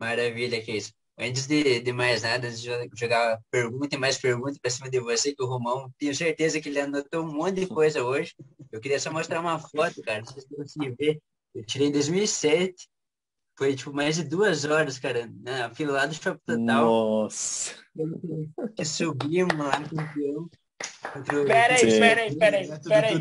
[0.00, 0.92] Maravilha, que isso.
[1.18, 4.98] Antes de, de mais nada, antes de jogar pergunta e mais pergunta para cima de
[4.98, 8.34] você, que o Romão, tenho certeza que ele anotou um monte de coisa hoje.
[8.72, 11.20] Eu queria só mostrar uma foto, cara, não sei se você conseguir ver.
[11.54, 12.88] Eu tirei em 2007,
[13.58, 16.64] foi tipo mais de duas horas, cara, na fila lá do Shopping Total.
[16.64, 17.74] Nossa!
[18.74, 20.48] Que subimos lá no campeão.
[21.46, 23.20] Peraí, peraí, peraí, peraí.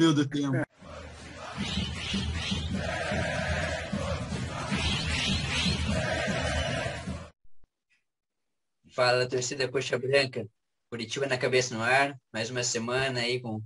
[8.99, 10.45] Fala, torcida Coxa Branca.
[10.89, 12.19] Curitiba na cabeça no ar.
[12.33, 13.63] Mais uma semana aí com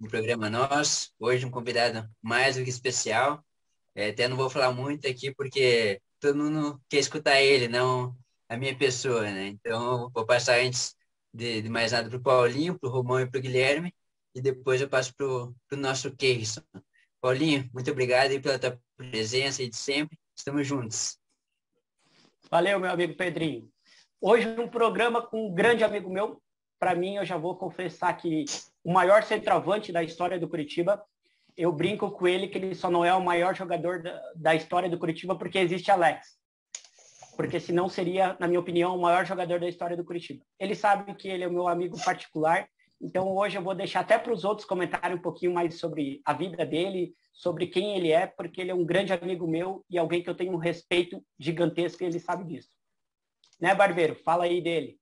[0.00, 1.10] um programa nosso.
[1.18, 3.44] Hoje um convidado mais do que especial.
[3.96, 8.16] É, até não vou falar muito aqui porque todo mundo quer escutar ele, não
[8.48, 9.48] a minha pessoa, né?
[9.48, 10.94] Então vou passar antes
[11.34, 13.92] de, de mais nada para o Paulinho, para o Romão e para o Guilherme.
[14.36, 16.62] E depois eu passo para o nosso Keirson.
[17.20, 20.16] Paulinho, muito obrigado aí pela tua presença e de sempre.
[20.36, 21.18] Estamos juntos.
[22.48, 23.68] Valeu, meu amigo Pedrinho.
[24.20, 26.40] Hoje um programa com um grande amigo meu.
[26.78, 28.46] Para mim, eu já vou confessar que
[28.82, 31.02] o maior centroavante da história do Curitiba.
[31.54, 34.88] Eu brinco com ele que ele só não é o maior jogador da, da história
[34.88, 36.38] do Curitiba porque existe Alex.
[37.36, 40.42] Porque senão seria, na minha opinião, o maior jogador da história do Curitiba.
[40.58, 42.66] Ele sabe que ele é o meu amigo particular.
[43.00, 46.32] Então hoje eu vou deixar até para os outros comentarem um pouquinho mais sobre a
[46.32, 50.22] vida dele, sobre quem ele é, porque ele é um grande amigo meu e alguém
[50.22, 52.75] que eu tenho um respeito gigantesco e ele sabe disso.
[53.60, 54.14] Né, Barbeiro?
[54.16, 54.98] Fala aí dele.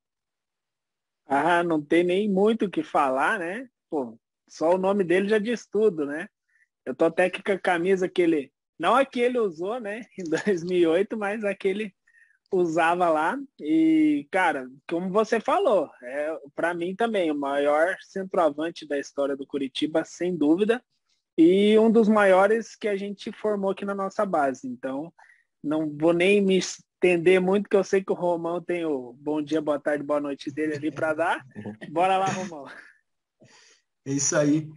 [1.26, 3.68] Ah, não tem nem muito o que falar, né?
[3.90, 6.28] Pô, só o nome dele já diz tudo, né?
[6.84, 10.24] Eu tô até com a camisa que ele, não a que ele usou, né, em
[10.24, 11.94] 2008, mas a que ele
[12.52, 13.38] usava lá.
[13.58, 19.46] E, cara, como você falou, é para mim também o maior centroavante da história do
[19.46, 20.82] Curitiba, sem dúvida,
[21.36, 24.68] e um dos maiores que a gente formou aqui na nossa base.
[24.68, 25.12] Então,
[25.62, 26.60] não vou nem me
[27.04, 30.20] estender muito, que eu sei que o Romão tem o bom dia, boa tarde, boa
[30.20, 31.46] noite dele ali para dar.
[31.90, 32.66] Bora lá, Romão.
[34.06, 34.70] É isso aí.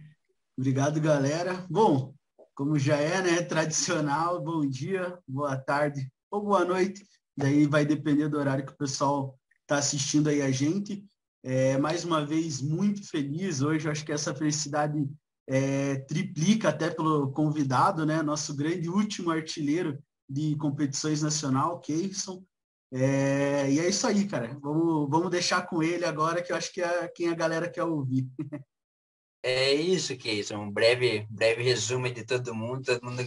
[0.56, 1.66] Obrigado, galera.
[1.70, 2.14] Bom,
[2.54, 7.02] como já é, né, tradicional, bom dia, boa tarde ou boa noite.
[7.34, 11.06] Daí vai depender do horário que o pessoal está assistindo aí a gente.
[11.42, 13.62] É, mais uma vez, muito feliz.
[13.62, 15.08] Hoje, eu acho que essa felicidade
[15.48, 18.20] é, triplica até pelo convidado, né?
[18.22, 22.44] Nosso grande último artilheiro de competições nacional, Keyson.
[22.90, 24.58] É, e é isso aí, cara.
[24.60, 27.84] Vamos, vamos deixar com ele agora, que eu acho que é quem a galera quer
[27.84, 28.26] ouvir.
[29.42, 30.56] É isso, Keyson.
[30.56, 33.22] Um breve, breve resumo de todo mundo, todo mundo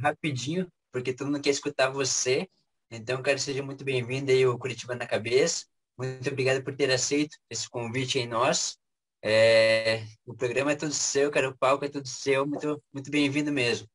[0.00, 2.48] rapidinho, porque todo mundo quer escutar você.
[2.90, 5.66] Então, cara, seja muito bem-vindo aí ao Curitiba na Cabeça.
[5.98, 8.78] Muito obrigado por ter aceito esse convite em nós.
[9.22, 12.46] É, o programa é todo seu, cara, o palco é todo seu.
[12.46, 13.88] Muito, muito bem-vindo mesmo.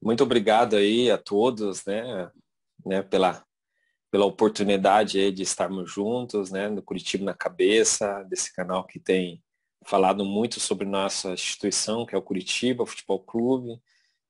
[0.00, 2.30] Muito obrigado aí a todos, né,
[2.84, 3.44] né pela,
[4.10, 9.42] pela oportunidade aí de estarmos juntos, né, no Curitiba na Cabeça, desse canal que tem
[9.84, 13.80] falado muito sobre nossa instituição, que é o Curitiba Futebol Clube.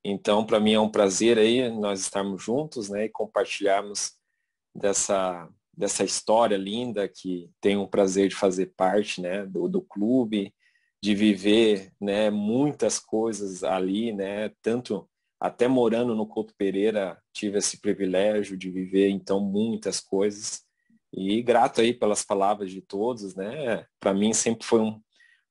[0.05, 4.13] Então, para mim é um prazer aí nós estarmos juntos, né, e compartilharmos
[4.75, 5.49] dessa
[5.79, 10.53] dessa história linda que tenho o prazer de fazer parte, né, do, do clube,
[11.01, 15.09] de viver, né, muitas coisas ali, né, tanto
[15.41, 20.63] até morando no Couto Pereira, tive esse privilégio de viver então muitas coisas
[21.13, 23.87] e grato aí pelas palavras de todos, né?
[24.01, 25.01] Para mim sempre foi um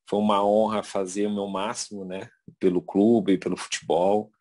[0.09, 4.31] foi uma honra fazer o meu máximo, né, pelo clube, pelo futebol.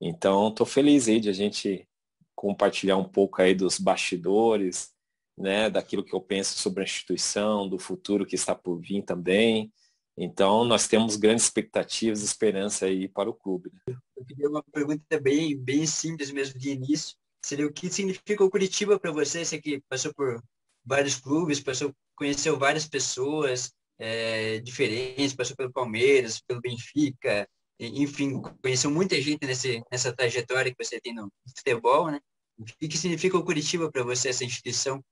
[0.00, 1.86] Então, estou feliz aí de a gente
[2.34, 4.92] compartilhar um pouco aí dos bastidores,
[5.36, 9.72] né, daquilo que eu penso sobre a instituição, do futuro que está por vir também.
[10.16, 13.72] Então, nós temos grandes expectativas e esperança aí para o clube.
[13.88, 13.96] Né?
[14.16, 17.16] Eu queria uma pergunta bem, bem simples mesmo de início.
[17.44, 19.44] Seria o que significa o Curitiba para você?
[19.44, 20.42] Você que passou por
[20.84, 27.46] vários clubes, passou, conheceu várias pessoas é, diferentes, passou pelo Palmeiras, pelo Benfica,
[27.78, 32.20] enfim, conheceu muita gente nesse, nessa trajetória que você tem no futebol, né?
[32.58, 35.04] O que significa o Curitiba para você, essa instituição?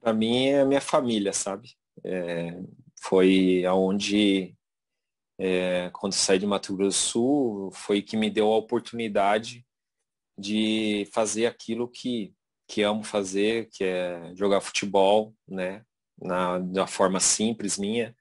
[0.00, 1.76] Para mim é a minha família, sabe?
[2.02, 2.58] É,
[3.00, 4.54] foi aonde
[5.38, 9.64] é, quando saí de Mato Grosso do Sul foi que me deu a oportunidade
[10.38, 12.34] de fazer aquilo que
[12.66, 15.84] que amo fazer, que é jogar futebol, né,
[16.20, 18.14] na, da forma simples minha.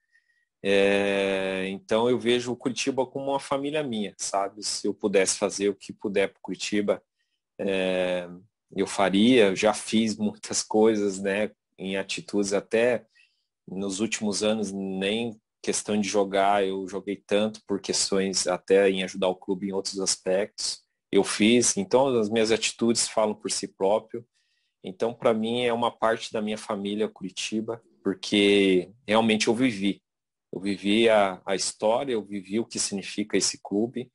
[0.61, 4.63] É, então eu vejo o Curitiba como uma família minha, sabe?
[4.63, 7.03] Se eu pudesse fazer o que puder para Curitiba,
[7.59, 8.27] é,
[8.75, 9.47] eu faria.
[9.47, 13.05] Eu já fiz muitas coisas, né, em atitudes até
[13.67, 19.29] nos últimos anos nem questão de jogar eu joguei tanto por questões até em ajudar
[19.29, 24.23] o clube em outros aspectos eu fiz então as minhas atitudes falam por si próprio
[24.83, 30.01] Então, para mim, é uma parte da minha família Curitiba, porque realmente eu vivi.
[30.51, 34.11] Eu vivi a, a história, eu vivi o que significa esse clube.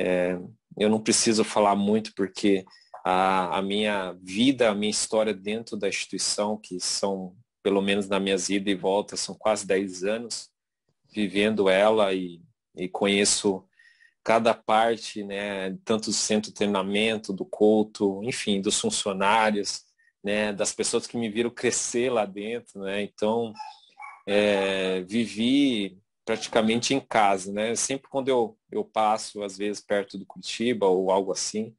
[0.00, 0.38] É,
[0.78, 2.64] eu não preciso falar muito, porque
[3.04, 8.20] a, a minha vida, a minha história dentro da instituição, que são, pelo menos na
[8.20, 10.48] minhas ida e volta, são quase 10 anos,
[11.12, 12.40] vivendo ela e,
[12.74, 13.64] e conheço
[14.24, 19.82] cada parte, né, tanto do centro de treinamento, do couto, enfim, dos funcionários,
[20.22, 23.52] né, das pessoas que me viram crescer lá dentro, né, então
[24.26, 30.24] é, vivi praticamente em casa, né, sempre quando eu, eu passo, às vezes, perto do
[30.24, 31.74] Curitiba ou algo assim,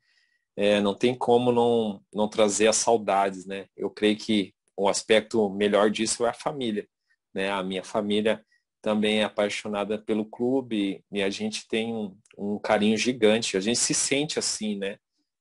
[0.56, 5.50] é, não tem como não, não trazer as saudades, né, eu creio que o aspecto
[5.50, 6.86] melhor disso é a família,
[7.34, 8.44] né, a minha família
[8.84, 13.56] também é apaixonada pelo clube e a gente tem um, um carinho gigante.
[13.56, 14.98] A gente se sente assim, né?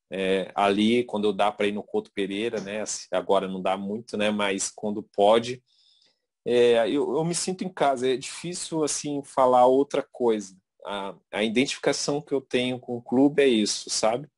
[0.08, 2.84] É, ali, quando dá para ir no Couto Pereira, né?
[3.10, 4.30] Agora não dá muito, né?
[4.30, 5.60] Mas quando pode,
[6.46, 8.08] é, eu, eu, me sinto em casa.
[8.12, 10.56] É difícil, assim, falar outra coisa.
[10.86, 14.28] A, a identificação que eu tenho com o clube é isso, sabe?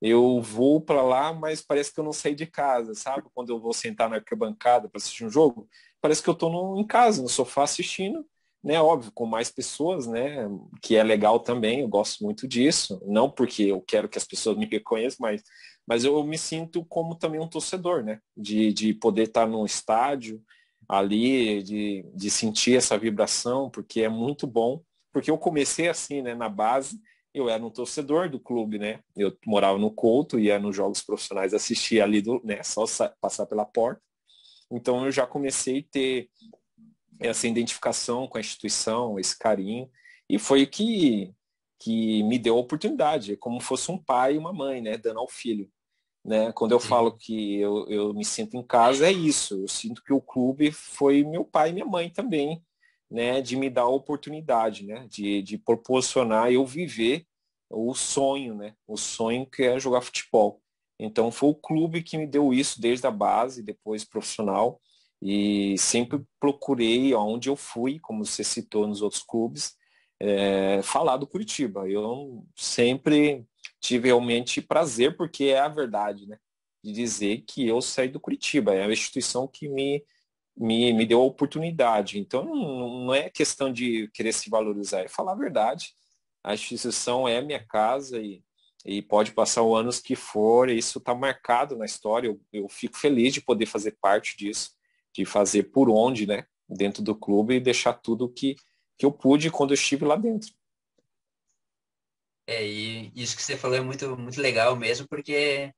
[0.00, 3.28] Eu vou para lá, mas parece que eu não saí de casa, sabe?
[3.34, 5.68] Quando eu vou sentar na arquibancada para assistir um jogo,
[6.00, 8.24] parece que eu estou em casa, no sofá assistindo
[8.62, 10.48] né, óbvio, com mais pessoas, né,
[10.80, 14.56] que é legal também, eu gosto muito disso, não porque eu quero que as pessoas
[14.56, 15.42] me reconheçam, mas,
[15.86, 20.40] mas eu me sinto como também um torcedor, né, de, de poder estar no estádio
[20.88, 24.80] ali, de, de sentir essa vibração, porque é muito bom,
[25.12, 27.00] porque eu comecei assim, né, na base,
[27.34, 31.52] eu era um torcedor do clube, né, eu morava no Couto, ia nos jogos profissionais
[31.52, 32.84] assistir ali, do, né, só
[33.20, 34.00] passar pela porta,
[34.70, 36.30] então eu já comecei a ter
[37.20, 39.90] essa identificação com a instituição, esse carinho,
[40.28, 41.34] e foi o que,
[41.78, 45.28] que me deu a oportunidade, como fosse um pai e uma mãe, né, dando ao
[45.28, 45.70] filho.
[46.24, 46.52] Né?
[46.52, 46.88] Quando eu Sim.
[46.88, 49.62] falo que eu, eu me sinto em casa, é isso.
[49.62, 52.62] Eu sinto que o clube foi meu pai e minha mãe também,
[53.10, 57.26] né, de me dar a oportunidade, né, de, de proporcionar eu viver
[57.68, 60.62] o sonho, né, o sonho que é jogar futebol.
[60.98, 64.80] Então foi o clube que me deu isso desde a base, depois profissional,
[65.24, 69.76] e sempre procurei, onde eu fui, como você citou nos outros clubes,
[70.18, 71.88] é, falar do Curitiba.
[71.88, 73.46] Eu sempre
[73.80, 76.38] tive realmente prazer, porque é a verdade, né?
[76.82, 78.74] De dizer que eu saí do Curitiba.
[78.74, 80.04] É a instituição que me,
[80.56, 82.18] me, me deu a oportunidade.
[82.18, 85.94] Então, não, é questão de querer se valorizar, é falar a verdade.
[86.42, 88.42] A instituição é minha casa e,
[88.84, 92.26] e pode passar o anos que for, isso está marcado na história.
[92.26, 94.72] Eu, eu fico feliz de poder fazer parte disso
[95.14, 98.56] de fazer por onde, né, dentro do clube e deixar tudo que,
[98.96, 100.52] que eu pude quando eu estive lá dentro.
[102.46, 105.72] É, e isso que você falou é muito, muito legal mesmo, porque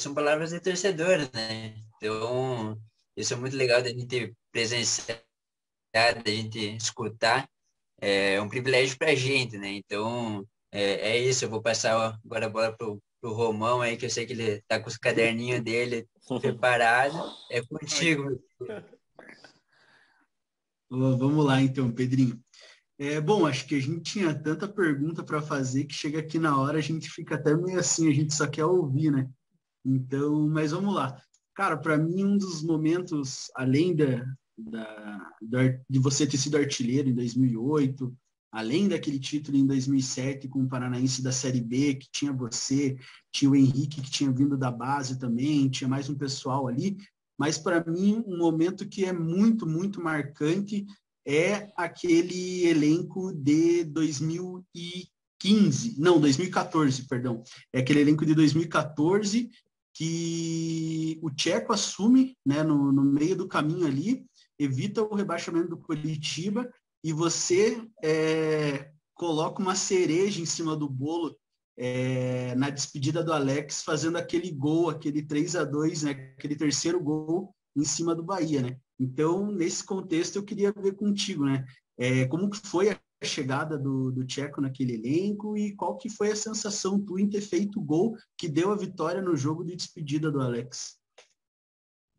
[0.00, 1.76] são palavras de torcedor, né?
[1.96, 2.76] Então,
[3.16, 5.22] isso é muito legal da gente presenciar,
[5.94, 7.48] da gente escutar.
[8.00, 9.70] É um privilégio para a gente, né?
[9.70, 11.44] Então, é, é isso.
[11.44, 12.86] Eu vou passar agora a bola para
[13.26, 16.06] pro Romão aí, que eu sei que ele tá com os caderninhos dele
[16.40, 17.18] preparado.
[17.50, 18.40] É contigo.
[20.88, 22.40] Vamos lá então, Pedrinho.
[22.98, 26.58] É, bom, acho que a gente tinha tanta pergunta para fazer que chega aqui na
[26.58, 29.28] hora a gente fica até meio assim, a gente só quer ouvir, né?
[29.84, 31.20] Então, mas vamos lá.
[31.54, 34.24] Cara, para mim um dos momentos, além da,
[34.56, 38.16] da, da, de você ter sido artilheiro em 2008,
[38.50, 42.96] além daquele título em 2007 com o Paranaense da Série B, que tinha você,
[43.32, 46.96] tinha o Henrique que tinha vindo da base também, tinha mais um pessoal ali,
[47.38, 50.86] mas para mim um momento que é muito, muito marcante
[51.26, 59.50] é aquele elenco de 2015, não, 2014, perdão, é aquele elenco de 2014
[59.92, 64.26] que o Tcheco assume né, no, no meio do caminho ali,
[64.58, 66.70] evita o rebaixamento do Curitiba
[67.06, 71.38] e você é, coloca uma cereja em cima do bolo
[71.78, 77.00] é, na despedida do Alex, fazendo aquele gol, aquele 3 a 2 né, aquele terceiro
[77.00, 78.60] gol em cima do Bahia.
[78.60, 78.76] Né?
[78.98, 81.64] Então, nesse contexto, eu queria ver contigo, né?
[81.96, 86.36] É, como foi a chegada do, do Tcheco naquele elenco e qual que foi a
[86.36, 90.28] sensação tu em ter feito o gol que deu a vitória no jogo de despedida
[90.28, 90.98] do Alex?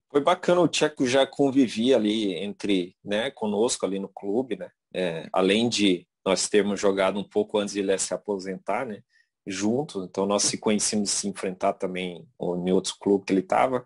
[0.09, 4.71] Foi bacana, o Tcheco já convivia ali entre, né, conosco ali no clube, né?
[4.93, 9.01] É, além de nós termos jogado um pouco antes de ele se aposentar, né?
[9.45, 13.85] Juntos, então nós se conhecemos se enfrentar também em outros clubes que ele estava.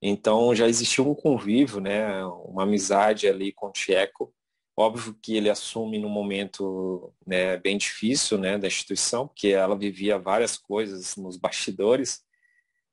[0.00, 2.24] Então já existiu um convívio, né?
[2.24, 4.32] Uma amizade ali com o Tcheco.
[4.78, 10.18] Óbvio que ele assume num momento né, bem difícil né, da instituição, porque ela vivia
[10.18, 12.22] várias coisas nos bastidores,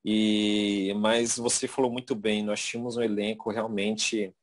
[0.04, 4.34] E mas você falou muito bem, nós tínhamos um elenco realmente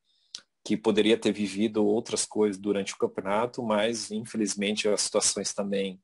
[0.63, 5.99] que poderia ter vivido outras coisas durante o campeonato, mas infelizmente as situações também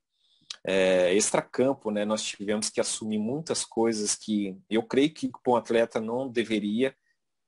[0.65, 2.03] é, extracampo, né?
[2.05, 6.95] Nós tivemos que assumir muitas coisas que eu creio que um atleta não deveria,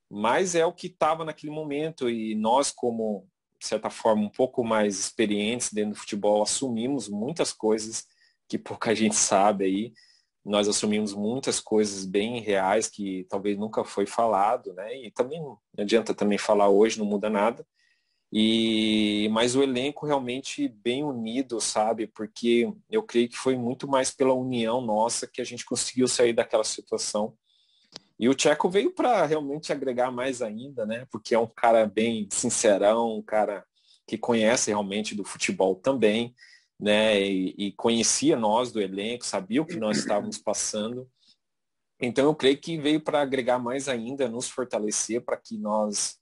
[0.09, 3.27] mas é o que estava naquele momento e nós como
[3.59, 8.07] de certa forma um pouco mais experientes dentro do futebol assumimos muitas coisas
[8.47, 9.93] que pouca gente sabe aí
[10.45, 14.95] nós assumimos muitas coisas bem reais que talvez nunca foi falado, né?
[14.97, 17.65] E também não adianta também falar hoje, não muda nada.
[18.31, 22.07] E mas o elenco realmente bem unido, sabe?
[22.07, 26.33] Porque eu creio que foi muito mais pela união nossa que a gente conseguiu sair
[26.33, 27.33] daquela situação.
[28.19, 31.07] E o Tcheco veio para realmente agregar mais ainda, né?
[31.11, 33.65] Porque é um cara bem sincerão, um cara
[34.05, 36.35] que conhece realmente do futebol também
[36.79, 37.19] né?
[37.21, 41.09] E, e, conhecia nós do elenco, sabia o que nós estávamos passando.
[42.01, 46.17] Então eu creio que veio para agregar mais ainda, nos fortalecer para que nós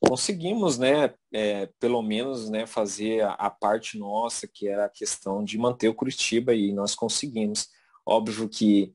[0.00, 5.42] conseguimos, né, é, pelo menos, né, fazer a, a, parte nossa, que era a questão
[5.44, 7.68] de manter o Curitiba e nós conseguimos.
[8.04, 8.94] Óbvio que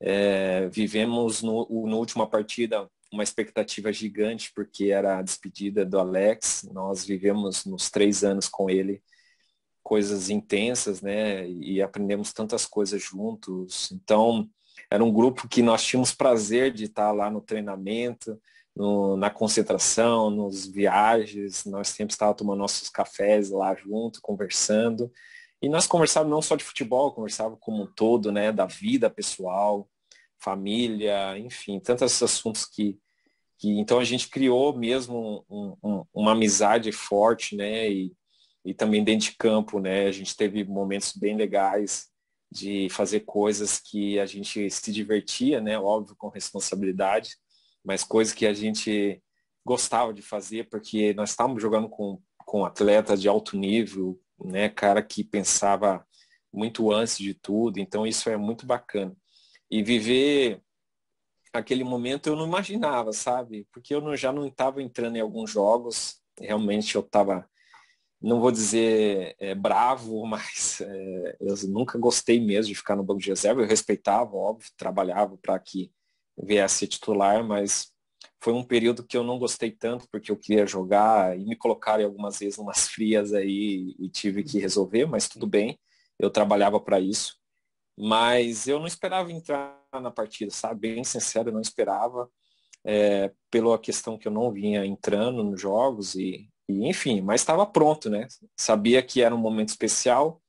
[0.00, 6.68] é, vivemos no, no última partida uma expectativa gigante porque era a despedida do Alex.
[6.72, 9.02] Nós vivemos nos três anos com ele
[9.92, 11.46] coisas intensas, né?
[11.46, 13.92] E aprendemos tantas coisas juntos.
[13.92, 14.48] Então,
[14.90, 18.40] era um grupo que nós tínhamos prazer de estar lá no treinamento,
[18.74, 21.66] no, na concentração, nos viagens.
[21.66, 25.12] Nós sempre estávamos tomando nossos cafés lá junto, conversando.
[25.60, 28.50] E nós conversávamos não só de futebol, conversávamos como um todo, né?
[28.50, 29.86] Da vida pessoal,
[30.38, 32.98] família, enfim, tantos assuntos que,
[33.58, 37.90] que então a gente criou mesmo um, um, uma amizade forte, né?
[37.90, 38.16] E,
[38.64, 40.06] e também dentro de campo, né?
[40.06, 42.08] A gente teve momentos bem legais
[42.50, 45.78] de fazer coisas que a gente se divertia, né?
[45.78, 47.36] Óbvio, com responsabilidade,
[47.84, 49.22] mas coisas que a gente
[49.64, 54.68] gostava de fazer, porque nós estávamos jogando com, com atletas de alto nível, né?
[54.68, 56.06] Cara que pensava
[56.52, 59.16] muito antes de tudo, então isso é muito bacana.
[59.70, 60.60] E viver
[61.52, 63.66] aquele momento eu não imaginava, sabe?
[63.72, 67.48] Porque eu não, já não estava entrando em alguns jogos, realmente eu estava
[68.22, 73.20] não vou dizer é, bravo, mas é, eu nunca gostei mesmo de ficar no banco
[73.20, 73.62] de reserva.
[73.62, 75.90] Eu respeitava, óbvio, trabalhava para que
[76.36, 77.92] viesse titular, mas
[78.40, 82.04] foi um período que eu não gostei tanto porque eu queria jogar e me colocaram
[82.04, 85.78] algumas vezes umas frias aí e tive que resolver, mas tudo bem,
[86.18, 87.36] eu trabalhava para isso.
[87.98, 90.94] Mas eu não esperava entrar na partida, sabe?
[90.94, 92.28] Bem sincero, eu não esperava,
[92.84, 97.66] é, pela questão que eu não vinha entrando nos jogos e e, enfim, mas estava
[97.66, 98.26] pronto, né?
[98.56, 100.40] Sabia que era um momento especial,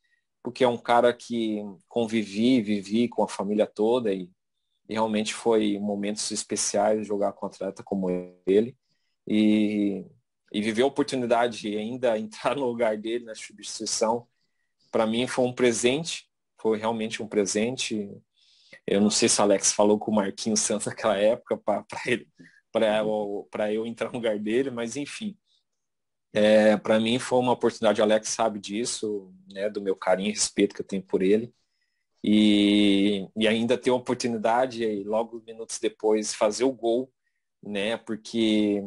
[0.42, 4.30] porque é um cara que convivi, vivi com a família toda e,
[4.88, 8.10] e realmente foi momentos especiais jogar com um atleta como
[8.46, 8.76] ele.
[9.28, 10.06] E,
[10.52, 14.28] e viver a oportunidade de ainda entrar no lugar dele na substituição,
[14.92, 16.30] para mim foi um presente,
[16.62, 18.10] foi realmente um presente.
[18.86, 22.28] Eu não sei se o Alex falou com o Marquinhos Santos naquela época para ele
[22.74, 25.38] para eu entrar no lugar dele, mas enfim,
[26.34, 30.34] é, para mim foi uma oportunidade, o Alex sabe disso, né, do meu carinho e
[30.34, 31.54] respeito que eu tenho por ele.
[32.24, 37.12] E, e ainda ter a oportunidade, e logo minutos depois, fazer o gol,
[37.62, 38.84] né, porque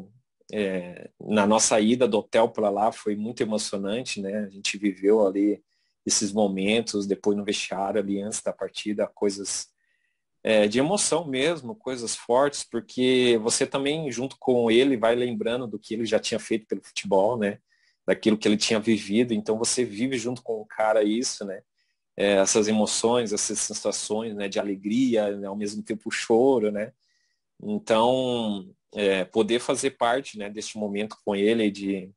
[0.53, 5.27] é, na nossa ida do hotel para lá foi muito emocionante, né, a gente viveu
[5.27, 5.63] ali
[6.05, 9.69] esses momentos, depois no vestiário ali antes da partida, coisas
[10.47, 15.77] é, de emoção mesmo, coisas fortes, porque você também, junto com ele, vai lembrando do
[15.77, 17.59] que ele já tinha feito pelo futebol, né?
[18.07, 19.35] Daquilo que ele tinha vivido.
[19.35, 21.63] Então você vive junto com o cara isso, né?
[22.17, 24.49] É, essas emoções, essas sensações, né?
[24.49, 25.49] De alegria, né?
[25.49, 26.93] ao mesmo tempo choro, né?
[27.61, 30.49] Então, é, poder fazer parte, né?
[30.49, 32.09] Deste momento com ele de...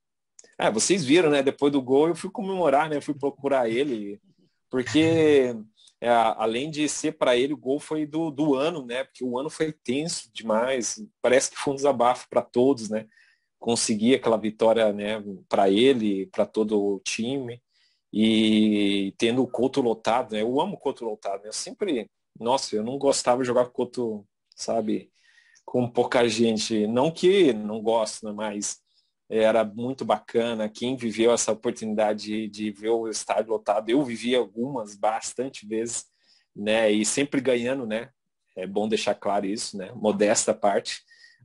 [0.55, 1.41] Ah, vocês viram, né?
[1.41, 2.97] Depois do gol eu fui comemorar, né?
[2.97, 4.21] Eu fui procurar ele,
[4.69, 5.55] porque
[6.01, 9.03] é, além de ser para ele o gol foi do, do ano, né?
[9.03, 11.03] Porque o ano foi tenso demais.
[11.21, 13.07] Parece que foi um desabafo para todos, né?
[13.59, 15.21] Conseguir aquela vitória, né?
[15.49, 17.61] Para ele, para todo o time
[18.13, 20.41] e tendo o Couto lotado, né?
[20.41, 21.41] Eu amo o Couto lotado.
[21.43, 21.49] Né?
[21.49, 25.11] Eu sempre, nossa, eu não gostava de jogar com Couto, sabe?
[25.65, 26.87] Com pouca gente.
[26.87, 28.31] Não que não gosto, né?
[28.31, 28.81] mas
[29.29, 30.67] era muito bacana.
[30.67, 36.05] Quem viveu essa oportunidade de, de, ver o estádio lotado, eu vivi algumas, bastante vezes,
[36.55, 36.91] né?
[36.91, 38.09] E sempre ganhando, né?
[38.57, 39.91] É bom deixar claro isso, né?
[39.93, 41.01] Modesta parte.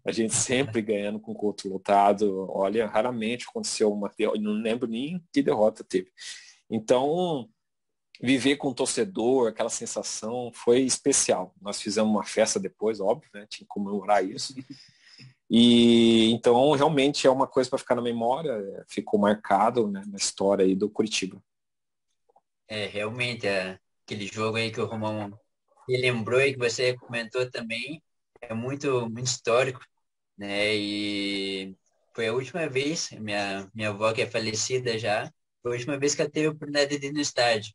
[0.06, 2.46] A gente sempre ganhando com o culto lotado.
[2.50, 4.10] Olha, raramente aconteceu uma.
[4.18, 6.10] Eu não lembro nem que derrota teve.
[6.70, 7.48] Então,
[8.20, 11.54] viver com o torcedor, aquela sensação foi especial.
[11.60, 13.46] Nós fizemos uma festa depois, óbvio, né?
[13.48, 14.54] Tinha que comemorar isso.
[15.56, 20.64] E então realmente é uma coisa para ficar na memória, ficou marcado né, na história
[20.64, 21.40] aí do Curitiba.
[22.66, 25.32] É, realmente, é, aquele jogo aí que o Romão
[25.88, 28.02] lembrou e que você comentou também,
[28.40, 29.80] é muito, muito histórico,
[30.36, 30.74] né?
[30.74, 31.76] E
[32.12, 35.32] foi a última vez, minha, minha avó que é falecida já,
[35.62, 37.72] foi a última vez que ela teve a oportunidade de ir no estádio.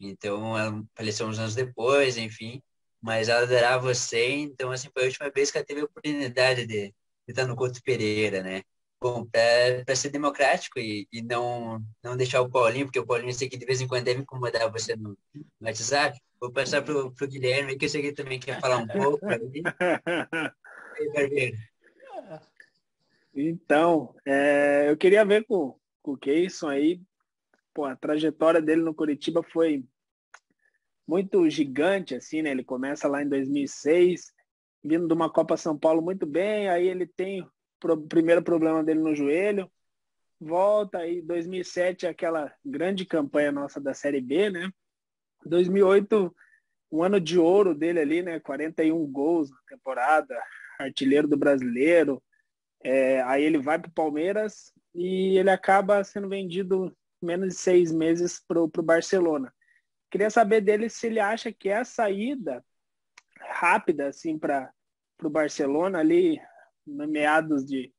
[0.00, 2.62] Então, ela faleceu uns anos depois, enfim,
[3.02, 6.66] mas ela adorava você, então, assim, foi a última vez que ela teve a oportunidade
[6.66, 6.94] de,
[7.32, 8.62] estar no Couto Pereira, né?
[9.00, 13.34] Bom, para ser democrático e, e, não, não deixar o Paulinho, porque o Paulinho eu
[13.34, 16.96] sei que de vez em quando deve incomodar você no, no WhatsApp, vou passar para
[16.96, 19.24] o Guilherme, que eu sei que ele também quer falar um pouco.
[23.40, 27.00] Então, é, eu queria ver com, com o Keyson aí,
[27.72, 29.84] pô, a trajetória dele no Curitiba foi
[31.06, 32.50] muito gigante, assim, né?
[32.50, 34.32] Ele começa lá em 2006,
[34.82, 37.46] vindo de uma Copa São Paulo muito bem, aí ele tem
[37.84, 39.70] o primeiro problema dele no joelho,
[40.40, 44.70] volta aí 2007 aquela grande campanha nossa da Série B, né?
[45.44, 46.34] 2008
[46.90, 48.40] um ano de ouro dele ali, né?
[48.40, 50.34] 41 gols na temporada,
[50.78, 52.22] artilheiro do Brasileiro.
[52.82, 57.92] É, aí ele vai para o Palmeiras e ele acaba sendo vendido menos de seis
[57.92, 59.52] meses para o Barcelona.
[60.10, 62.64] Queria saber dele se ele acha que é a saída
[63.48, 64.72] rápida assim para
[65.22, 66.40] o Barcelona ali
[66.86, 67.92] no meados de,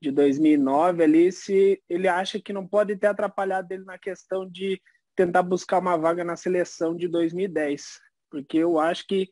[0.00, 4.80] de 2009 ali, se ele acha que não pode ter atrapalhado ele na questão de
[5.14, 9.30] tentar buscar uma vaga na seleção de 2010, porque eu acho que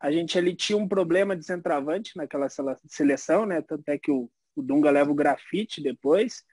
[0.00, 2.48] a gente ali tinha um problema de centroavante naquela
[2.86, 3.60] seleção, né?
[3.62, 6.44] Tanto é que o, o Dunga leva o grafite depois.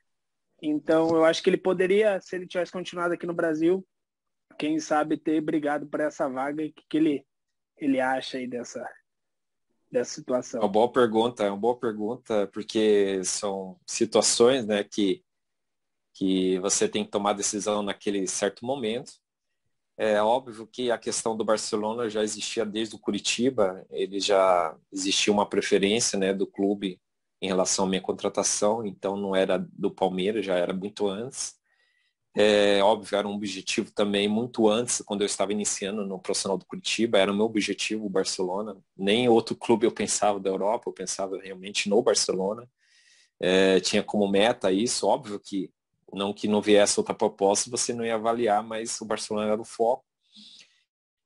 [0.62, 3.86] Então, eu acho que ele poderia, se ele tivesse continuado aqui no Brasil,
[4.57, 7.25] quem sabe ter brigado por essa vaga que, que ele,
[7.77, 8.88] ele acha aí dessa,
[9.91, 10.62] dessa situação?
[10.62, 15.24] É uma boa pergunta, é uma boa pergunta, porque são situações né, que,
[16.14, 19.14] que você tem que tomar decisão naquele certo momento.
[19.98, 25.31] É óbvio que a questão do Barcelona já existia desde o Curitiba, ele já existia
[25.31, 27.00] uma preferência né, do clube
[27.42, 31.55] em relação à minha contratação, então não era do Palmeiras, já era muito antes.
[32.37, 36.65] É, óbvio, era um objetivo também muito antes, quando eu estava iniciando no profissional do
[36.65, 38.75] Curitiba, era o meu objetivo o Barcelona.
[38.98, 42.67] Nem outro clube eu pensava da Europa, eu pensava realmente no Barcelona.
[43.39, 45.71] É, tinha como meta isso, óbvio que
[46.13, 49.65] não que não viesse outra proposta, você não ia avaliar, mas o Barcelona era o
[49.65, 50.05] foco.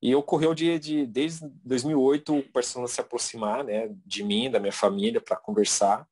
[0.02, 4.72] E ocorreu de, de desde 2008 o Barcelona se aproximar, né, de mim, da minha
[4.72, 6.08] família, para conversar.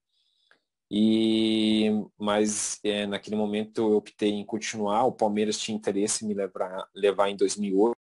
[0.89, 5.05] E mas é, naquele momento eu optei em continuar.
[5.05, 7.95] O Palmeiras tinha interesse em me levar, levar em 2008.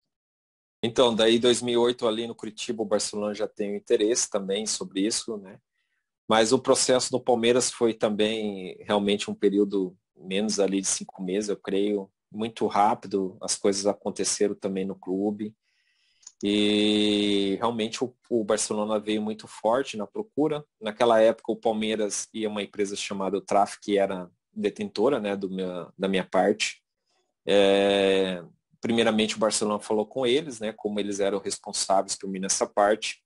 [0.82, 5.58] Então, daí 2008 ali no Curitiba, o Barcelona já tem interesse também sobre isso, né?
[6.28, 11.48] Mas o processo do Palmeiras foi também realmente um período menos ali de cinco meses,
[11.48, 13.36] eu creio, muito rápido.
[13.40, 15.54] As coisas aconteceram também no clube.
[16.42, 20.64] E realmente o, o, Barcelona veio muito forte na procura.
[20.80, 25.88] Naquela época o Palmeiras e uma empresa chamada Traf, que era detentora né, do minha,
[25.96, 26.82] da minha parte.
[27.46, 28.42] É,
[28.80, 33.22] primeiramente o Barcelona falou com eles, né, como eles eram responsáveis por mim nessa parte,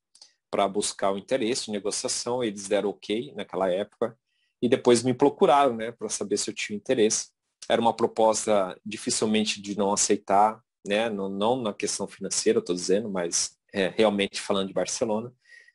[0.50, 4.16] para buscar o interesse negociação, eles deram ok naquela época,
[4.60, 7.28] e depois me procuraram né, para saber se eu tinha interesse.
[7.68, 11.08] Era uma proposta dificilmente de não aceitar, né?
[11.08, 15.32] Não, não na questão financeira, estou dizendo, mas é, realmente falando de Barcelona.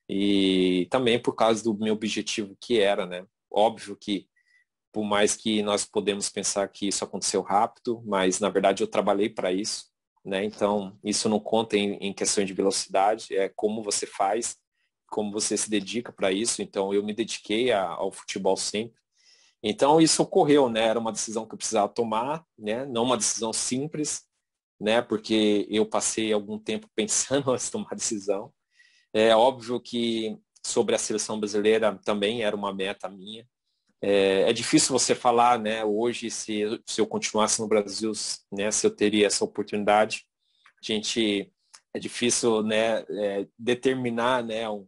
[0.07, 3.25] E também por causa do meu objetivo que era, né?
[3.51, 4.27] Óbvio que
[4.91, 9.27] por mais que nós podemos pensar que isso aconteceu rápido, mas na verdade eu trabalhei
[9.29, 9.87] para isso,
[10.23, 10.43] né?
[10.45, 14.57] Então isso não conta em, em questões de velocidade, é como você faz,
[15.09, 16.61] como você se dedica para isso.
[16.61, 18.95] Então eu me dediquei a, ao futebol sempre.
[19.61, 20.85] Então isso ocorreu, né?
[20.85, 22.85] Era uma decisão que eu precisava tomar, né?
[22.85, 24.23] Não uma decisão simples,
[24.79, 25.01] né?
[25.01, 28.53] Porque eu passei algum tempo pensando antes de tomar decisão.
[29.13, 33.47] É óbvio que sobre a seleção brasileira também era uma meta minha.
[34.01, 35.83] É, é difícil você falar, né?
[35.85, 38.11] Hoje, se, se eu continuasse no Brasil,
[38.51, 38.69] né?
[38.71, 40.25] Se eu teria essa oportunidade,
[40.83, 41.51] a gente
[41.93, 43.05] é difícil, né?
[43.09, 44.69] É, determinar, né?
[44.69, 44.85] Um,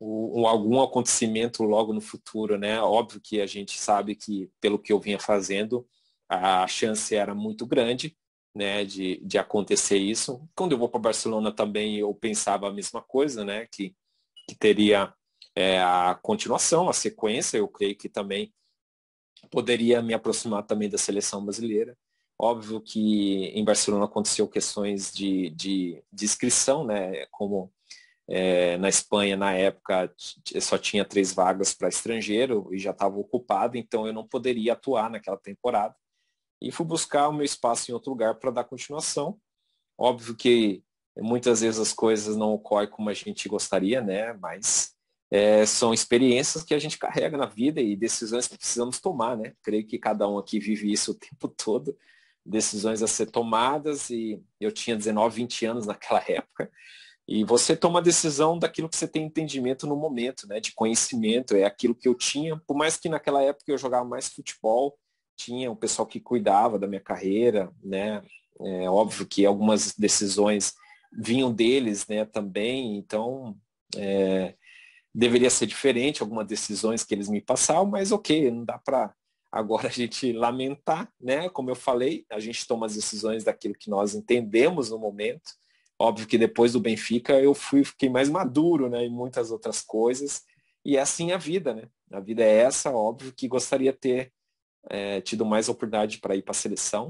[0.00, 2.80] um, algum acontecimento logo no futuro, né?
[2.80, 5.86] Óbvio que a gente sabe que pelo que eu vinha fazendo,
[6.28, 8.16] a chance era muito grande,
[8.56, 10.42] né, de, de acontecer isso.
[10.54, 13.94] Quando eu vou para Barcelona também eu pensava a mesma coisa, né, que,
[14.48, 15.12] que teria
[15.54, 18.52] é, a continuação, a sequência, eu creio que também
[19.50, 21.96] poderia me aproximar também da seleção brasileira.
[22.38, 27.26] Óbvio que em Barcelona aconteceu questões de, de, de inscrição, né?
[27.30, 27.72] Como
[28.28, 30.12] é, na Espanha, na época,
[30.60, 35.10] só tinha três vagas para estrangeiro e já estava ocupado, então eu não poderia atuar
[35.10, 35.94] naquela temporada.
[36.60, 39.38] E fui buscar o meu espaço em outro lugar para dar continuação.
[39.98, 40.82] Óbvio que
[41.18, 44.32] muitas vezes as coisas não ocorrem como a gente gostaria, né?
[44.34, 44.94] Mas
[45.30, 49.54] é, são experiências que a gente carrega na vida e decisões que precisamos tomar, né?
[49.62, 51.96] Creio que cada um aqui vive isso o tempo todo,
[52.44, 56.70] decisões a ser tomadas e eu tinha 19, 20 anos naquela época
[57.28, 60.60] e você toma a decisão daquilo que você tem entendimento no momento, né?
[60.60, 64.28] De conhecimento, é aquilo que eu tinha, por mais que naquela época eu jogava mais
[64.28, 64.96] futebol,
[65.36, 68.22] tinha o pessoal que cuidava da minha carreira, né?
[68.60, 70.74] É óbvio que algumas decisões
[71.12, 72.24] vinham deles, né?
[72.24, 73.56] Também, então
[73.96, 74.54] é,
[75.14, 79.14] deveria ser diferente algumas decisões que eles me passaram, mas ok, não dá para
[79.52, 81.48] agora a gente lamentar, né?
[81.50, 85.52] Como eu falei, a gente toma as decisões daquilo que nós entendemos no momento
[85.98, 90.42] Óbvio que depois do Benfica eu fui fiquei mais maduro, né, em muitas outras coisas.
[90.84, 91.88] E é assim a vida, né?
[92.12, 94.32] A vida é essa, óbvio que gostaria ter
[94.88, 97.08] é, tido mais oportunidade para ir para a seleção,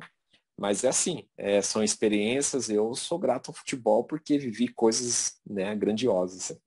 [0.59, 2.71] mas é assim, é, são experiências.
[2.71, 6.59] Eu sou grato ao futebol porque vivi coisas né, grandiosas.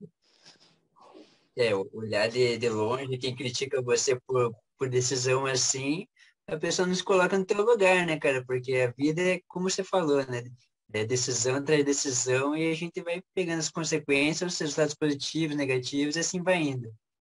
[1.56, 6.06] É, olhar de, de longe, quem critica você por, por decisão assim,
[6.46, 8.44] a pessoa não se coloca no teu lugar, né, cara?
[8.46, 10.44] Porque a vida é como você falou, né?
[10.92, 16.16] é decisão atrás decisão e a gente vai pegando as consequências, os resultados positivos, negativos,
[16.16, 16.92] e assim vai indo.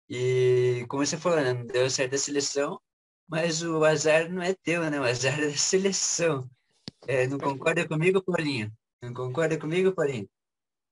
[0.08, 2.80] E como você falou, né, não deu certo a seleção,
[3.30, 5.00] mas o azar não é teu, né?
[5.00, 6.50] O azar é da seleção.
[7.06, 8.72] É, não concorda comigo, Paulinho?
[9.00, 10.28] Não concorda comigo, Paulinho?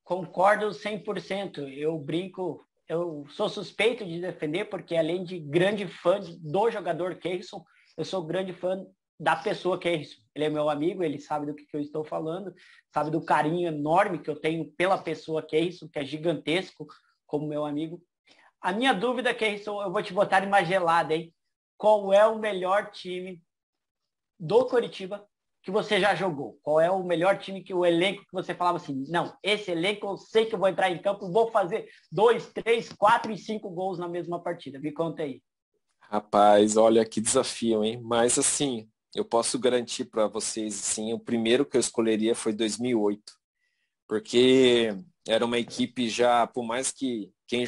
[0.04, 1.68] Concordo 100%.
[1.76, 7.64] Eu brinco, eu sou suspeito de defender, porque além de grande fã do jogador Keyson,
[7.96, 8.86] eu sou grande fã
[9.18, 10.18] da pessoa isso.
[10.32, 12.54] Ele é meu amigo, ele sabe do que, eu estou falando,
[12.94, 16.86] sabe do carinho enorme que eu tenho pela pessoa isso, que é gigantesco
[17.26, 18.00] como meu amigo.
[18.60, 21.34] A minha dúvida isso, eu vou te botar em uma gelada, hein?
[21.78, 23.40] Qual é o melhor time
[24.38, 25.24] do Coritiba
[25.62, 26.58] que você já jogou?
[26.60, 30.06] Qual é o melhor time que o elenco que você falava assim, não, esse elenco
[30.06, 33.70] eu sei que eu vou entrar em campo, vou fazer dois, três, quatro e cinco
[33.70, 34.78] gols na mesma partida.
[34.80, 35.40] Me conta aí.
[36.00, 38.00] Rapaz, olha que desafio, hein?
[38.02, 43.32] Mas assim, eu posso garantir para vocês, sim, o primeiro que eu escolheria foi 2008,
[44.06, 44.96] porque
[45.28, 47.64] era uma equipe já, por mais que quem,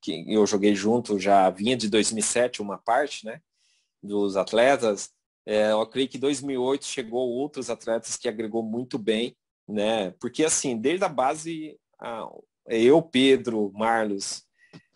[0.00, 3.40] quem eu joguei junto já vinha de 2007 uma parte, né,
[4.02, 5.10] dos atletas,
[5.46, 9.36] é, eu creio que 2008 chegou outros atletas que agregou muito bem,
[9.68, 11.78] né, porque assim, desde a base,
[12.66, 14.44] eu, Pedro, Marlos,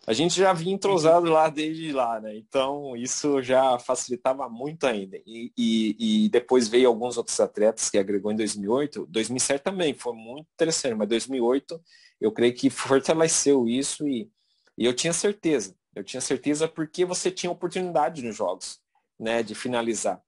[0.06, 2.36] a gente já vinha entrosado lá desde lá, né?
[2.36, 5.20] Então isso já facilitava muito ainda.
[5.26, 9.04] E, e, e, depois veio alguns outros atletas que agregou em 2008.
[9.06, 11.80] 2007 também foi muito interessante, mas 2008
[12.20, 14.30] eu creio que fortaleceu isso e,
[14.78, 15.74] e eu tinha certeza.
[15.92, 18.78] Eu tinha certeza porque você tinha oportunidade nos jogos,
[19.18, 19.42] né?
[19.42, 20.22] De finalizar.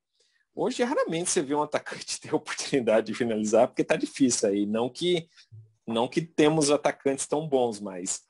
[0.54, 4.66] Hoje raramente você vê um atacante ter oportunidade de finalizar porque tá difícil aí.
[4.66, 5.28] Não que
[5.86, 8.22] não que temos atacantes tão bons, mas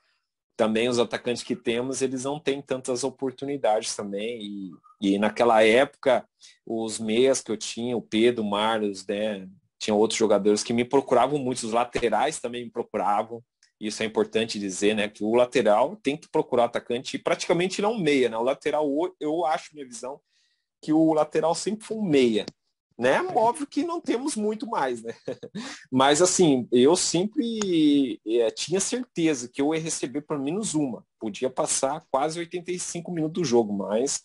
[0.55, 4.41] também os atacantes que temos, eles não têm tantas oportunidades também.
[4.41, 6.27] E, e naquela época,
[6.65, 10.83] os meias que eu tinha, o Pedro, o Marlos, né, tinha outros jogadores que me
[10.83, 13.43] procuravam muito, os laterais também me procuravam.
[13.79, 15.07] Isso é importante dizer, né?
[15.07, 18.37] Que o lateral tem que procurar atacante e praticamente não meia, né?
[18.37, 18.85] O lateral,
[19.17, 20.19] eu acho, minha visão,
[20.81, 22.45] que o lateral sempre foi um meia
[22.99, 23.21] né?
[23.33, 25.13] Óbvio que não temos muito mais, né?
[25.89, 31.05] Mas assim, eu sempre é, tinha certeza que eu ia receber pelo menos uma.
[31.17, 34.21] Podia passar quase 85 minutos do jogo, mas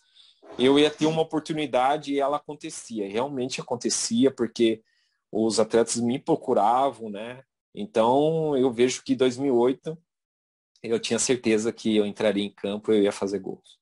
[0.59, 3.07] eu ia ter uma oportunidade e ela acontecia.
[3.07, 4.83] Realmente acontecia, porque
[5.31, 7.43] os atletas me procuravam, né?
[7.73, 9.97] Então eu vejo que 2008
[10.83, 13.79] eu tinha certeza que eu entraria em campo e eu ia fazer gols.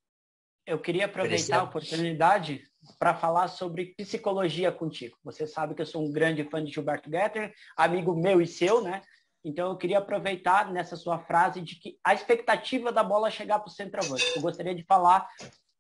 [0.66, 2.64] Eu queria aproveitar a oportunidade
[2.98, 5.18] para falar sobre psicologia contigo.
[5.24, 8.82] Você sabe que eu sou um grande fã de Gilberto Getter, amigo meu e seu,
[8.82, 9.02] né?
[9.44, 13.68] Então eu queria aproveitar nessa sua frase de que a expectativa da bola chegar para
[13.68, 14.24] o centroavante.
[14.36, 15.28] Eu gostaria de falar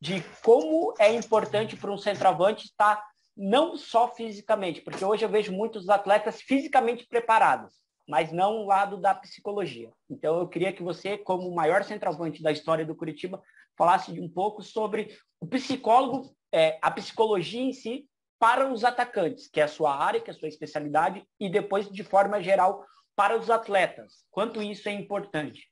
[0.01, 3.01] de como é importante para um centroavante estar
[3.37, 7.73] não só fisicamente, porque hoje eu vejo muitos atletas fisicamente preparados,
[8.07, 9.89] mas não o lado da psicologia.
[10.09, 13.41] Então eu queria que você, como o maior centroavante da história do Curitiba,
[13.77, 18.07] falasse um pouco sobre o psicólogo é, a psicologia em si
[18.39, 21.89] para os atacantes, que é a sua área, que é a sua especialidade, e depois,
[21.89, 24.25] de forma geral, para os atletas.
[24.29, 25.69] Quanto isso é importante?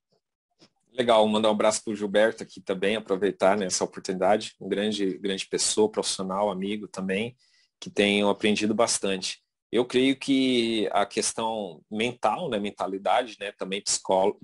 [0.94, 4.56] Legal, mandar um abraço para o Gilberto aqui também, aproveitar né, oportunidade.
[4.60, 7.36] Um grande, grande pessoa, profissional, amigo também.
[7.80, 9.42] que tenho aprendido bastante.
[9.72, 13.84] Eu creio que a questão mental, né, mentalidade, né, também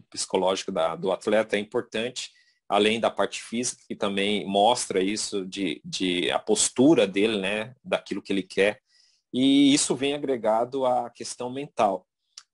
[0.10, 2.32] psicológica da, do atleta é importante,
[2.68, 8.22] além da parte física, que também mostra isso de, de a postura dele, né, daquilo
[8.22, 8.82] que ele quer.
[9.34, 12.06] E isso vem agregado à questão mental.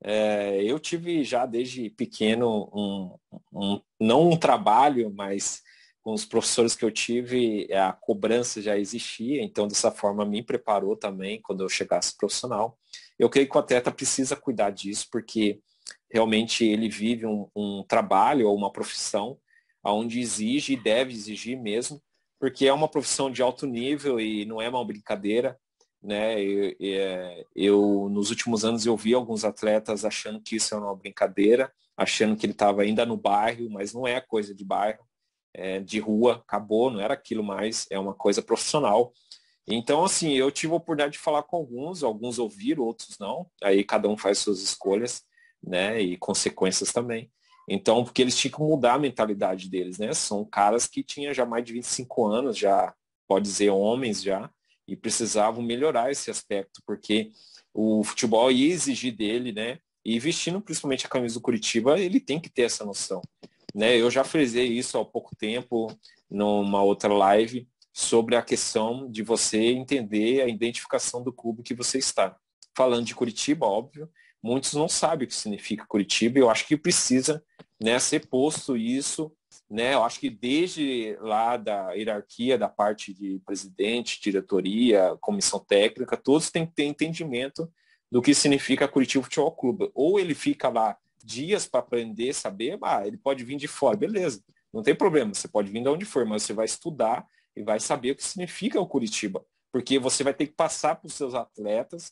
[0.04, 3.16] É, eu tive já desde pequeno um,
[3.54, 5.62] um, não um trabalho, mas
[6.02, 10.98] com os professores que eu tive, a cobrança já existia, então dessa forma me preparou
[10.98, 12.78] também quando eu chegasse profissional.
[13.18, 15.62] Eu creio que o atleta precisa cuidar disso, porque
[16.12, 19.38] realmente ele vive um, um trabalho ou uma profissão
[19.92, 22.02] onde exige e deve exigir mesmo,
[22.40, 25.58] porque é uma profissão de alto nível e não é uma brincadeira.
[26.02, 26.42] Né?
[26.42, 30.96] Eu, é, eu, nos últimos anos eu vi alguns atletas achando que isso é uma
[30.96, 35.06] brincadeira, achando que ele estava ainda no bairro, mas não é coisa de bairro
[35.54, 39.14] é, de rua, acabou, não era aquilo mais, é uma coisa profissional.
[39.68, 43.84] Então, assim, eu tive a oportunidade de falar com alguns, alguns ouviram, outros não, aí
[43.84, 45.24] cada um faz suas escolhas,
[45.64, 47.32] né, e consequências também.
[47.70, 50.14] Então, porque eles tinham que mudar a mentalidade deles, né?
[50.14, 52.94] São caras que tinham já mais de 25 anos, já,
[53.28, 54.50] pode dizer, homens já,
[54.88, 57.32] e precisavam melhorar esse aspecto, porque
[57.74, 59.80] o futebol ia exigir dele, né?
[60.06, 63.22] E vestindo principalmente a camisa do Curitiba, ele tem que ter essa noção.
[63.74, 63.98] Né?
[63.98, 65.88] Eu já frisei isso há pouco tempo
[66.30, 71.98] numa outra live sobre a questão de você entender a identificação do clube que você
[71.98, 72.36] está.
[72.76, 74.10] Falando de Curitiba, óbvio,
[74.44, 77.42] muitos não sabem o que significa Curitiba, eu acho que precisa
[77.82, 79.32] né, ser posto isso,
[79.70, 86.18] né, eu acho que desde lá da hierarquia, da parte de presidente, diretoria, comissão técnica,
[86.18, 87.72] todos têm que ter entendimento
[88.12, 89.92] do que significa Curitiba Futebol Clube.
[89.96, 94.44] Ou ele fica lá dias para aprender, saber, ah, ele pode vir de fora, beleza,
[94.74, 97.26] não tem problema, você pode vir de onde for, mas você vai estudar
[97.56, 101.08] e vai saber o que significa o Curitiba, porque você vai ter que passar para
[101.08, 102.12] os seus atletas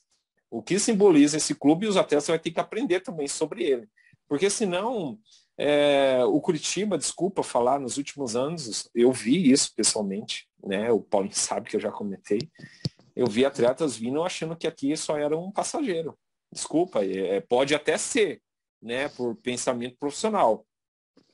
[0.51, 3.89] o que simboliza esse clube e os atletas vai ter que aprender também sobre ele,
[4.27, 5.17] porque senão
[5.57, 10.91] é, o Curitiba, desculpa falar, nos últimos anos eu vi isso pessoalmente, né?
[10.91, 12.39] O Paulo sabe que eu já comentei.
[13.15, 16.17] Eu vi atletas vindo achando que aqui só era um passageiro.
[16.51, 18.41] Desculpa, é, pode até ser,
[18.81, 20.65] né, por pensamento profissional.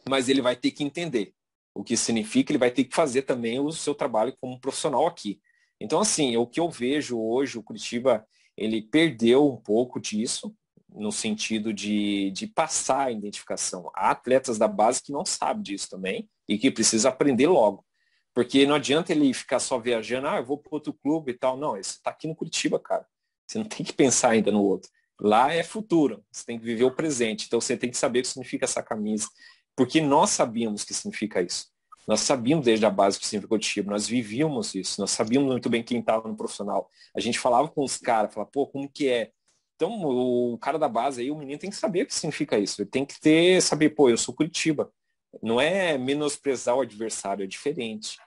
[0.09, 1.33] Mas ele vai ter que entender
[1.73, 5.39] o que significa, ele vai ter que fazer também o seu trabalho como profissional aqui.
[5.79, 8.27] Então, assim, o que eu vejo hoje, o Curitiba,
[8.57, 10.53] ele perdeu um pouco disso,
[10.89, 13.91] no sentido de, de passar a identificação.
[13.93, 17.85] Há atletas da base que não sabem disso também e que precisa aprender logo.
[18.33, 21.57] Porque não adianta ele ficar só viajando, ah, eu vou para outro clube e tal.
[21.57, 23.05] Não, você está aqui no Curitiba, cara.
[23.45, 24.89] Você não tem que pensar ainda no outro.
[25.19, 27.45] Lá é futuro, você tem que viver o presente.
[27.47, 29.27] Então você tem que saber o que significa essa camisa.
[29.75, 31.67] Porque nós sabíamos que significa isso.
[32.07, 35.83] Nós sabíamos desde a base que o time, nós vivíamos isso, nós sabíamos muito bem
[35.83, 36.89] quem estava no profissional.
[37.13, 39.31] A gente falava com os caras, falava, pô, como que é?
[39.75, 42.81] Então, o cara da base aí, o menino tem que saber o que significa isso.
[42.81, 44.91] Ele tem que ter, saber, pô, eu sou Curitiba.
[45.43, 48.17] Não é menosprezar o adversário, é diferente.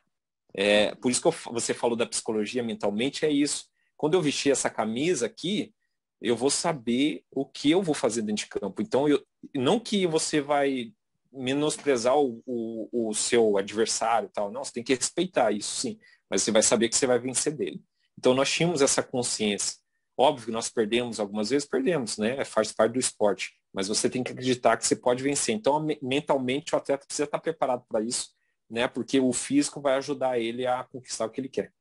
[0.55, 3.65] É, por isso que eu, você falou da psicologia mentalmente, é isso.
[3.97, 5.75] Quando eu vesti essa camisa aqui,
[6.21, 8.83] eu vou saber o que eu vou fazer dentro de campo.
[8.83, 10.93] Então, eu, não que você vai
[11.33, 16.43] menosprezar o, o, o seu adversário tal, não, você tem que respeitar isso sim, mas
[16.43, 17.81] você vai saber que você vai vencer dele.
[18.19, 19.79] Então, nós tínhamos essa consciência.
[20.17, 22.45] Óbvio que nós perdemos algumas vezes, perdemos, né?
[22.45, 23.55] Faz parte do esporte.
[23.73, 25.55] Mas você tem que acreditar que você pode vencer.
[25.55, 28.29] Então, mentalmente, o atleta precisa estar preparado para isso,
[28.69, 28.87] né?
[28.87, 31.73] Porque o físico vai ajudar ele a conquistar o que ele quer.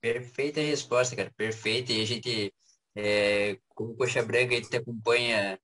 [0.00, 1.30] Perfeita resposta, cara.
[1.36, 1.92] Perfeita.
[1.92, 2.52] E a gente
[2.94, 5.58] é, como Coxa Branca, a gente acompanha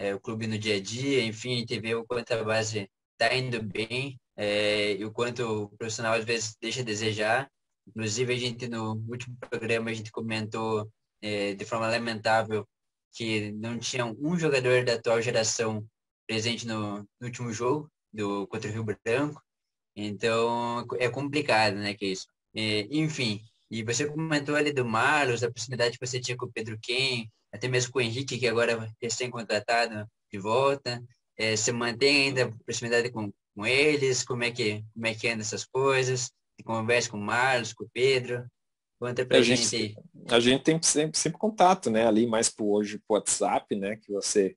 [0.00, 2.90] é, o clube no dia a dia, enfim, a gente vê o quanto a base
[3.12, 7.50] está indo bem é, e o quanto o profissional às vezes deixa a desejar.
[7.86, 12.66] Inclusive, a gente no último programa, a gente comentou é, de forma lamentável
[13.12, 15.86] que não tinha um jogador da atual geração
[16.26, 19.42] presente no, no último jogo do contra o Rio Branco.
[19.94, 22.26] Então, é complicado, né, que isso.
[22.54, 26.52] É, enfim, e você comentou ali do Marlos, da proximidade que você tinha com o
[26.52, 31.02] Pedro Quem, até mesmo com o Henrique, que agora é recém-contratado de volta.
[31.36, 34.22] É, você mantém ainda proximidade com, com eles?
[34.22, 36.30] Como é que como é que anda essas coisas?
[36.56, 38.46] Você conversa com o Marlos, com o Pedro?
[38.98, 39.96] Conta pra a gente, gente
[40.28, 42.06] A gente tem sempre, sempre contato, né?
[42.06, 43.96] Ali mais por hoje pro WhatsApp, né?
[43.96, 44.56] Que você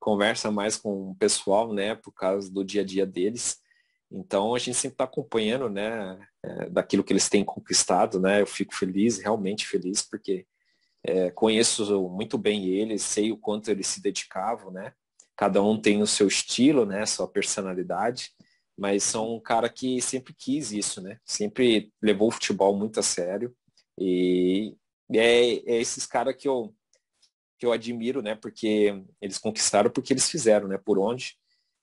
[0.00, 1.94] conversa mais com o pessoal, né?
[1.94, 3.62] Por causa do dia a dia deles.
[4.12, 8.42] Então a gente sempre está acompanhando, né, é, daquilo que eles têm conquistado, né?
[8.42, 10.46] Eu fico feliz, realmente feliz, porque
[11.04, 14.92] é, conheço muito bem eles, sei o quanto eles se dedicavam, né?
[15.36, 18.30] Cada um tem o seu estilo, né, sua personalidade,
[18.78, 21.18] mas são um cara que sempre quis isso, né?
[21.24, 23.54] Sempre levou o futebol muito a sério
[23.98, 24.76] E
[25.12, 26.74] é, é esses caras que eu,
[27.58, 28.34] que eu admiro, né?
[28.34, 30.78] Porque eles conquistaram porque eles fizeram, né?
[30.78, 31.36] Por onde.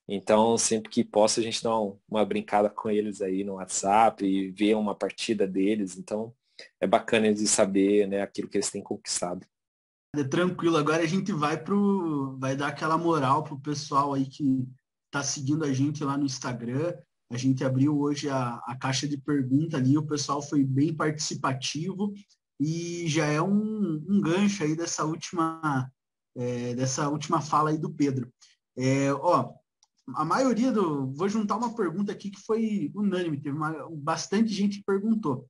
[0.08, 1.72] Então, sempre que possa, a gente dá
[2.10, 5.98] uma brincada com eles aí no WhatsApp e ver uma partida deles.
[5.98, 6.34] Então,
[6.80, 9.46] é bacana de saber né, aquilo que eles têm conquistado.
[10.16, 12.36] É tranquilo, agora a gente vai pro.
[12.40, 14.68] Vai dar aquela moral pro pessoal aí que
[15.12, 16.96] tá seguindo a gente lá no Instagram.
[17.32, 22.12] A gente abriu hoje a, a caixa de pergunta ali, o pessoal foi bem participativo
[22.60, 25.92] e já é um, um gancho aí dessa última,
[26.36, 28.34] é, dessa última fala aí do Pedro.
[28.76, 29.54] É, ó,
[30.16, 31.12] a maioria do.
[31.14, 35.46] Vou juntar uma pergunta aqui que foi unânime, teve uma, bastante gente que perguntou.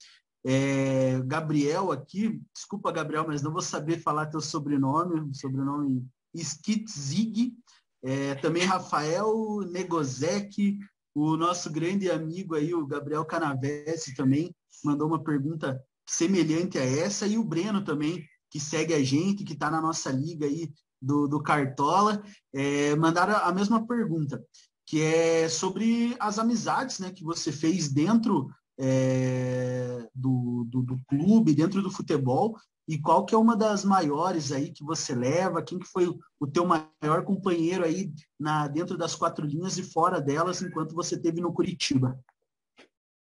[0.45, 7.54] É, Gabriel aqui, desculpa, Gabriel, mas não vou saber falar teu sobrenome, sobrenome Skitzig.
[8.02, 10.80] É, também Rafael Negozek,
[11.13, 17.28] o nosso grande amigo aí, o Gabriel Canavese, também mandou uma pergunta semelhante a essa,
[17.28, 20.71] e o Breno também, que segue a gente, que está na nossa liga aí
[21.02, 22.23] do, do Cartola,
[22.54, 24.43] é, mandaram a mesma pergunta,
[24.86, 28.49] que é sobre as amizades né, que você fez dentro
[28.80, 32.56] é, do, do, do, clube, dentro do futebol,
[32.88, 36.08] e qual que é uma das maiores aí que você leva, quem que foi
[36.39, 41.20] o teu maior companheiro aí na, dentro das quatro linhas e fora delas, enquanto você
[41.20, 42.18] teve no Curitiba?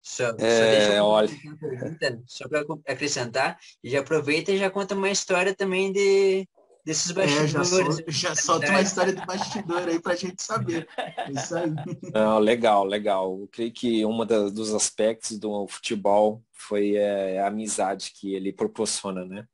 [0.01, 1.29] Só, é, só olha...
[2.27, 6.47] só para acrescentar, e já aproveita e já conta uma história também de,
[6.85, 7.49] desses bastidores.
[7.49, 10.87] É, já, sol, já solta uma história de bastidor aí para a gente saber.
[10.95, 11.71] É isso aí.
[12.13, 13.39] Não, legal, legal.
[13.41, 19.25] Eu creio que um dos aspectos do futebol foi é, a amizade que ele proporciona,
[19.25, 19.45] né?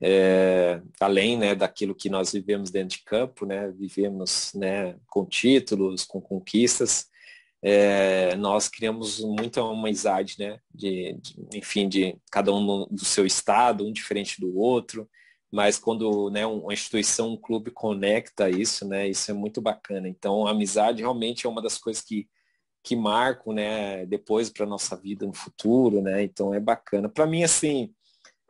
[0.00, 6.04] É, além né, daquilo que nós vivemos dentro de campo, né, vivemos né, com títulos,
[6.04, 7.06] com conquistas,
[7.60, 13.26] é, nós criamos muita amizade, né, de, de, enfim, de cada um no, do seu
[13.26, 15.08] estado, um diferente do outro,
[15.50, 20.08] mas quando né, uma instituição, um clube conecta isso, né, isso é muito bacana.
[20.08, 22.28] Então, a amizade realmente é uma das coisas que,
[22.82, 27.08] que marcam né, depois para a nossa vida no futuro, né, então é bacana.
[27.08, 27.92] Para mim, assim,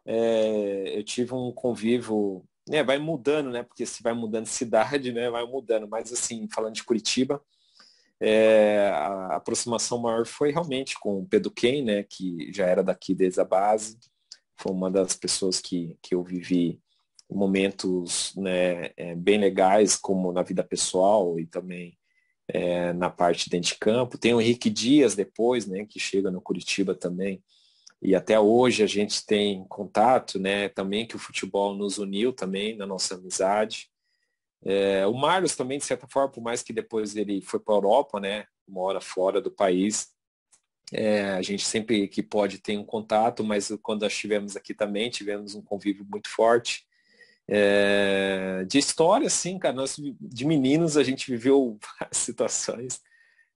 [0.05, 5.13] é, eu tive um convívio, né, vai mudando, né, porque se vai mudando de cidade,
[5.13, 7.41] né, vai mudando, mas assim, falando de Curitiba,
[8.21, 13.15] é, a aproximação maior foi realmente com o Pedro Ken, né, que já era daqui
[13.15, 13.97] desde a base,
[14.57, 16.81] foi uma das pessoas que, que eu vivi
[17.31, 21.99] momentos né, é, bem legais, como na vida pessoal e também
[22.49, 24.19] é, na parte dentro de campo.
[24.19, 27.43] Tem o Henrique Dias depois, né, que chega no Curitiba também.
[28.01, 32.77] E até hoje a gente tem contato, né, também que o futebol nos uniu também
[32.77, 33.91] na nossa amizade.
[34.65, 37.77] É, o Marlos também, de certa forma, por mais que depois ele foi para a
[37.77, 40.09] Europa, né, mora fora do país,
[40.93, 45.11] é, a gente sempre que pode tem um contato, mas quando nós estivemos aqui também,
[45.11, 46.88] tivemos um convívio muito forte.
[47.51, 51.79] É, de história, sim, cara, nós de meninos a gente viveu
[52.13, 53.01] situações.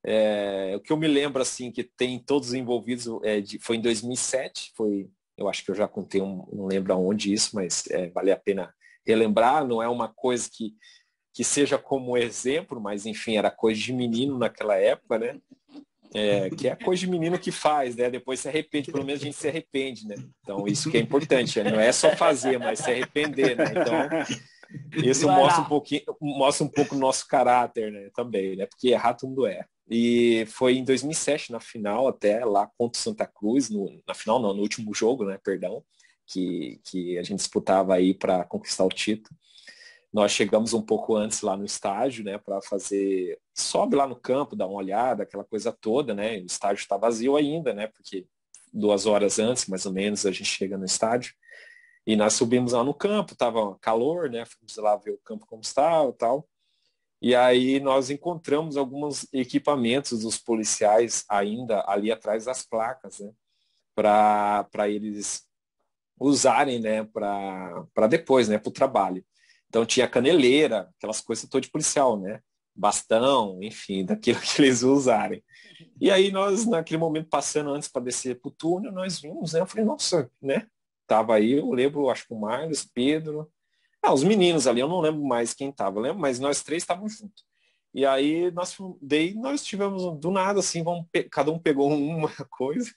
[0.04, 3.80] É, o que eu me lembro, assim, que tem todos envolvidos, é, de, foi em
[3.80, 8.08] 2007, foi, eu acho que eu já contei, um, não lembro aonde isso, mas é,
[8.08, 8.74] vale a pena
[9.06, 10.74] relembrar, não é uma coisa que,
[11.32, 15.40] que seja como exemplo, mas enfim, era coisa de menino naquela época, né?
[16.14, 18.10] É, que é a coisa de menino que faz, né?
[18.10, 20.16] Depois se arrepende, pelo menos a gente se arrepende, né?
[20.42, 21.70] Então isso que é importante, né?
[21.70, 23.64] não é só fazer, mas se arrepender, né?
[23.70, 28.10] Então isso mostra um pouquinho, mostra um pouco o nosso caráter, né?
[28.14, 28.66] Também, né?
[28.66, 29.64] Porque errar todo mundo é.
[29.90, 34.40] E foi em 2007 na final até lá contra o Santa Cruz, no, na final
[34.40, 35.38] não, no último jogo, né?
[35.42, 35.82] Perdão,
[36.26, 39.34] que que a gente disputava aí para conquistar o título.
[40.12, 44.54] Nós chegamos um pouco antes lá no estádio, né, para fazer, sobe lá no campo,
[44.54, 46.38] dá uma olhada, aquela coisa toda, né?
[46.38, 47.86] O estádio está vazio ainda, né?
[47.86, 48.26] Porque
[48.72, 51.34] duas horas antes, mais ou menos, a gente chega no estádio.
[52.06, 54.44] E nós subimos lá no campo, tava calor, né?
[54.44, 56.48] Fomos lá ver o campo como estava e tal.
[57.22, 63.32] E aí nós encontramos alguns equipamentos dos policiais ainda ali atrás das placas, né?
[63.94, 65.46] Para eles
[66.18, 67.04] usarem, né?
[67.04, 68.58] Para depois, né?
[68.58, 69.24] Para o trabalho.
[69.72, 72.42] Então tinha caneleira, aquelas coisas todas de policial, né?
[72.74, 75.42] Bastão, enfim, daquilo que eles usarem.
[75.98, 79.60] E aí nós, naquele momento, passando antes para descer para o túnel, nós vimos, né?
[79.60, 80.66] Eu falei, nossa, né?
[81.06, 83.50] Tava aí, eu lembro, acho que o Marlos, Pedro.
[84.02, 87.16] Ah, os meninos ali, eu não lembro mais quem tava, lembro, mas nós três estávamos
[87.16, 87.42] juntos.
[87.94, 92.92] E aí nós daí nós tivemos do nada assim, vamos, cada um pegou uma coisa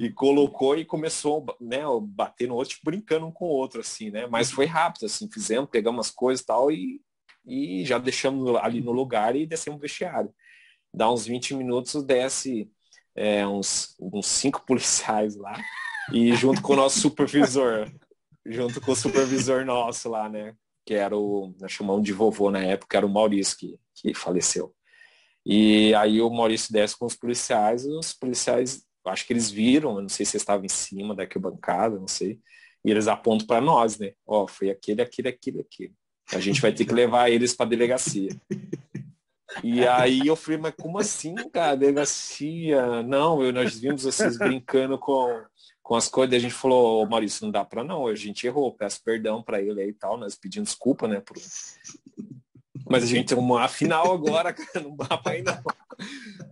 [0.00, 4.10] e colocou e começou né, bater no outro, tipo, brincando um com o outro, assim,
[4.10, 4.26] né?
[4.26, 7.00] Mas foi rápido, assim, fizemos, pegamos as coisas e tal e,
[7.44, 10.32] e já deixamos ali no lugar e descemos o vestiário.
[10.92, 12.70] Dá uns 20 minutos, desce
[13.14, 15.54] é, uns, uns cinco policiais lá
[16.12, 17.90] E junto com o nosso supervisor,
[18.44, 20.54] junto com o supervisor nosso lá, né?
[20.84, 24.74] Que era o, nós chamamos de vovô na época, era o Maurício que, que faleceu.
[25.44, 30.08] E aí o Maurício desce com os policiais, os policiais, acho que eles viram, não
[30.08, 32.40] sei se estavam em cima da bancada, não sei,
[32.84, 34.12] e eles apontam para nós, né?
[34.26, 35.94] Ó, oh, foi aquele, aquele, aquele, aquele.
[36.32, 38.30] A gente vai ter que levar eles para delegacia.
[39.62, 41.76] E aí eu falei, mas como assim, cara?
[41.76, 43.02] Delegacia?
[43.02, 45.44] Não, eu, nós vimos vocês brincando com,
[45.82, 49.02] com as coisas, a gente falou, Maurício, não dá para não, a gente errou, peço
[49.04, 51.22] perdão para ele aí e tal, nós pedimos desculpa, né,
[52.92, 55.62] mas a gente tem uma final agora, cara, não dá pra não.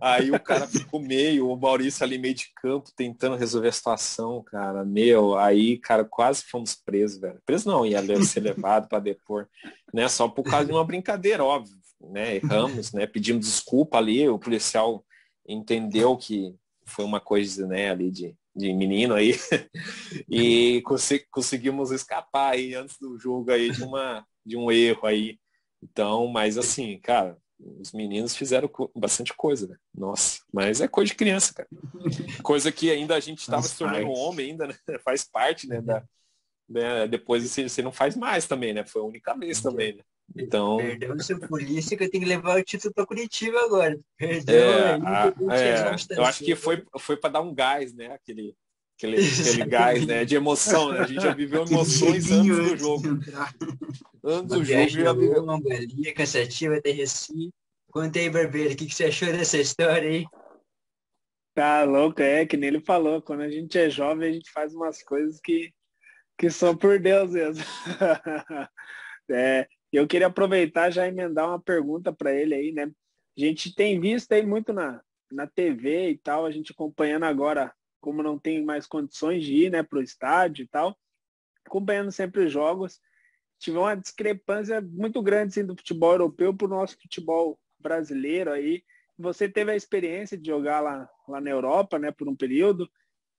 [0.01, 4.43] Aí o cara ficou meio, o Maurício ali meio de campo, tentando resolver a situação,
[4.43, 4.83] cara.
[4.83, 7.39] Meu, aí, cara, quase fomos presos, velho.
[7.45, 9.47] Preso não, ia ser levado para depor,
[9.93, 10.09] né?
[10.09, 11.77] Só por causa de uma brincadeira, óbvio,
[12.09, 12.37] né?
[12.37, 13.05] Erramos, né?
[13.05, 15.05] Pedimos desculpa ali, o policial
[15.47, 19.35] entendeu que foi uma coisa, né, ali de, de menino aí.
[20.27, 20.81] e
[21.29, 25.37] conseguimos escapar aí antes do jogo aí de uma de um erro aí
[25.81, 27.37] então, mas assim, cara,
[27.79, 29.75] os meninos fizeram bastante coisa, né?
[29.93, 31.69] Nossa, mas é coisa de criança, cara.
[32.41, 34.75] Coisa que ainda a gente estava se tornando um homem ainda, né?
[35.03, 35.81] Faz parte, né?
[35.81, 36.03] Da,
[36.67, 37.07] né?
[37.07, 38.83] Depois você, você não faz mais também, né?
[38.85, 40.03] Foi a única vez também, né?
[40.35, 40.77] Então.
[40.77, 43.99] Perdeu o seu polícia que eu tenho que levar o título para Curitiba agora.
[44.17, 44.55] Perdeu.
[44.55, 48.13] É, a, é, eu acho que foi, foi para dar um gás, né?
[48.13, 48.55] Aquele,
[49.01, 50.25] aquele, aquele gás, né?
[50.25, 50.99] De emoção, né?
[50.99, 53.07] A gente já viveu emoções antes do jogo.
[54.23, 55.43] Antes do jogo já viveu.
[55.43, 57.51] Uma galinha cansativa Recife.
[57.91, 60.25] Conta aí, Barbeiro, o que, que você achou dessa história aí?
[61.53, 64.73] Tá louco, é que nem ele falou, quando a gente é jovem, a gente faz
[64.73, 65.73] umas coisas que,
[66.37, 67.61] que são por Deus mesmo.
[69.29, 72.89] é, eu queria aproveitar já emendar uma pergunta para ele aí, né?
[73.37, 77.73] A gente tem visto aí muito na, na TV e tal, a gente acompanhando agora
[78.01, 80.97] como não tem mais condições de ir né, para o estádio e tal,
[81.65, 82.99] acompanhando sempre os jogos,
[83.59, 88.83] tive uma discrepância muito grande assim, do futebol europeu para o nosso futebol brasileiro aí.
[89.17, 92.85] Você teve a experiência de jogar lá, lá na Europa, né, por um período.
[92.85, 92.89] O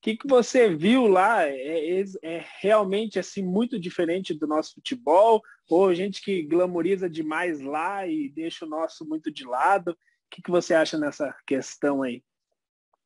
[0.00, 1.44] que, que você viu lá?
[1.44, 5.42] É, é, é realmente assim muito diferente do nosso futebol?
[5.68, 9.90] Ou gente que glamoriza demais lá e deixa o nosso muito de lado?
[9.90, 9.96] O
[10.30, 12.22] que, que você acha nessa questão aí?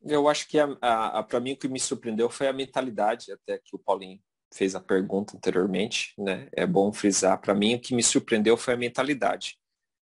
[0.02, 3.32] Eu acho que a, a, a para mim o que me surpreendeu foi a mentalidade,
[3.32, 4.20] até que o Paulinho
[4.54, 6.48] fez a pergunta anteriormente, né?
[6.52, 7.40] É bom frisar.
[7.40, 9.58] Para mim o que me surpreendeu foi a mentalidade.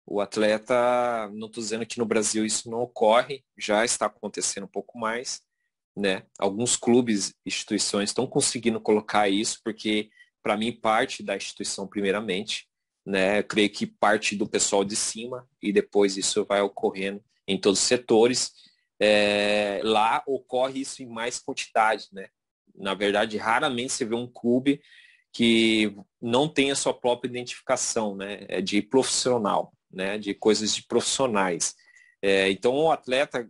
[0.07, 4.68] O atleta, não estou dizendo que no Brasil isso não ocorre, já está acontecendo um
[4.68, 5.41] pouco mais,
[5.97, 6.22] né?
[6.39, 10.11] Alguns clubes, instituições estão conseguindo colocar isso, porque
[10.43, 12.68] para mim parte da instituição primeiramente,
[13.05, 13.41] né?
[13.41, 17.80] Eu creio que parte do pessoal de cima e depois isso vai ocorrendo em todos
[17.80, 18.53] os setores
[19.01, 22.28] é, lá ocorre isso em mais quantidade, né?
[22.74, 24.80] Na verdade, raramente você vê um clube
[25.32, 28.44] que não tem a sua própria identificação, né?
[28.49, 30.18] É de profissional, né?
[30.18, 31.74] De coisas de profissionais.
[32.22, 33.49] É, então, o atleta,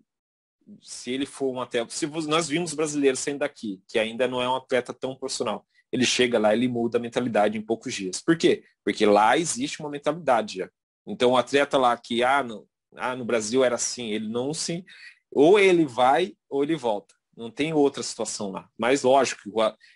[0.82, 4.48] se ele for um atleta, se nós vimos brasileiros saindo daqui, que ainda não é
[4.48, 8.20] um atleta tão profissional, ele chega lá, ele muda a mentalidade em poucos dias.
[8.20, 8.64] Por quê?
[8.84, 10.70] Porque lá existe uma mentalidade já.
[11.06, 14.84] Então, o atleta lá que, ah, no, ah, no Brasil era assim, ele não se
[15.30, 17.14] ou ele vai ou ele volta.
[17.36, 18.68] Não tem outra situação lá.
[18.78, 19.50] Mas lógico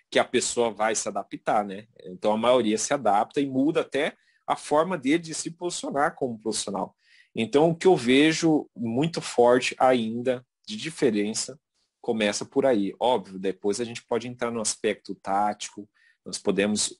[0.09, 1.87] que a pessoa vai se adaptar, né?
[2.05, 4.15] Então a maioria se adapta e muda até
[4.45, 6.95] a forma dele de se posicionar como profissional.
[7.35, 11.59] Então o que eu vejo muito forte ainda de diferença
[12.01, 12.93] começa por aí.
[12.99, 15.89] Óbvio, depois a gente pode entrar no aspecto tático,
[16.25, 16.97] nós podemos.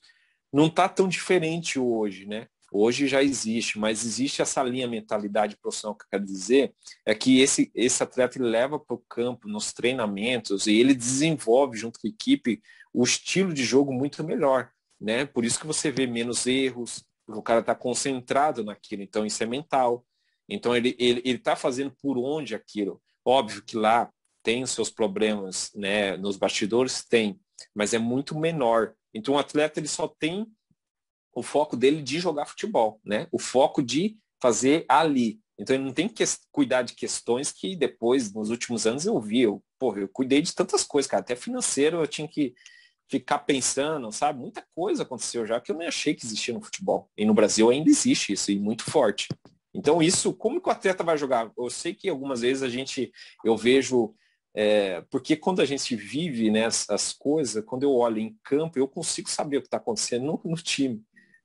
[0.52, 2.48] Não está tão diferente hoje, né?
[2.74, 7.40] Hoje já existe, mas existe essa linha mentalidade profissional que eu quero dizer, é que
[7.40, 12.10] esse, esse atleta leva para o campo nos treinamentos e ele desenvolve junto com a
[12.10, 12.62] equipe
[12.92, 14.70] o estilo de jogo muito melhor.
[14.98, 15.26] Né?
[15.26, 19.46] Por isso que você vê menos erros, o cara está concentrado naquilo, então isso é
[19.46, 20.04] mental.
[20.48, 23.02] Então ele está ele, ele tá fazendo por onde aquilo.
[23.24, 24.10] Óbvio que lá
[24.42, 26.16] tem os seus problemas, né?
[26.16, 27.38] Nos bastidores tem,
[27.74, 28.94] mas é muito menor.
[29.14, 30.46] Então o atleta ele só tem
[31.34, 33.26] o foco dele de jogar futebol, né?
[33.30, 35.40] O foco de fazer ali.
[35.58, 39.42] Então ele não tem que cuidar de questões que depois, nos últimos anos, eu vi.
[39.42, 41.22] Eu, porra, eu cuidei de tantas coisas, cara.
[41.22, 42.54] Até financeiro eu tinha que
[43.08, 44.40] ficar pensando, sabe?
[44.40, 47.10] Muita coisa aconteceu já que eu nem achei que existia no futebol.
[47.16, 49.28] E no Brasil ainda existe isso, e muito forte.
[49.74, 51.50] Então isso, como que o atleta vai jogar?
[51.56, 53.12] Eu sei que algumas vezes a gente,
[53.44, 54.14] eu vejo,
[54.54, 58.88] é, porque quando a gente vive né, as, coisas, quando eu olho em campo, eu
[58.88, 61.02] consigo saber o que está acontecendo no, no time.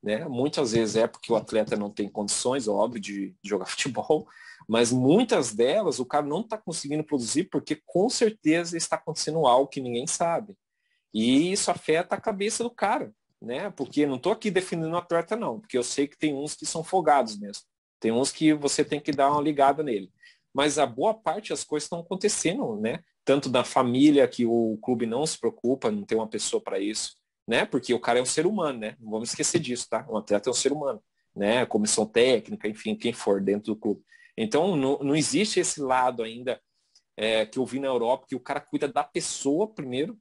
[0.08, 0.26] Né?
[0.26, 4.26] Muitas vezes é porque o atleta não tem condições, óbvio, de, jogar futebol,
[4.66, 9.68] mas muitas delas o cara não está conseguindo produzir porque com certeza está acontecendo algo
[9.68, 10.56] que ninguém sabe.
[11.14, 13.70] E isso afeta a cabeça do cara, né?
[13.72, 16.66] Porque não estou aqui defendendo o atleta, não, porque eu sei que tem uns que
[16.66, 17.64] são folgados mesmo.
[18.00, 20.10] Tem uns que você tem que dar uma ligada nele.
[20.54, 23.04] Mas a boa parte das coisas estão acontecendo, né?
[23.26, 27.18] Tanto da família, que o clube não se preocupa, não tem uma pessoa para isso,
[27.48, 27.66] né?
[27.66, 28.98] Porque o cara é um ser humano, né?
[29.00, 30.06] Não vamos esquecer disso, tá?
[30.10, 31.02] Um atleta é um ser humano,
[31.36, 31.66] né?
[31.66, 34.04] Comissão técnica, enfim, quem for dentro do clube.
[34.38, 36.62] Então, não, não existe esse lado ainda
[37.16, 40.20] é, que eu vi na Europa, que o cara cuida da pessoa primeiro,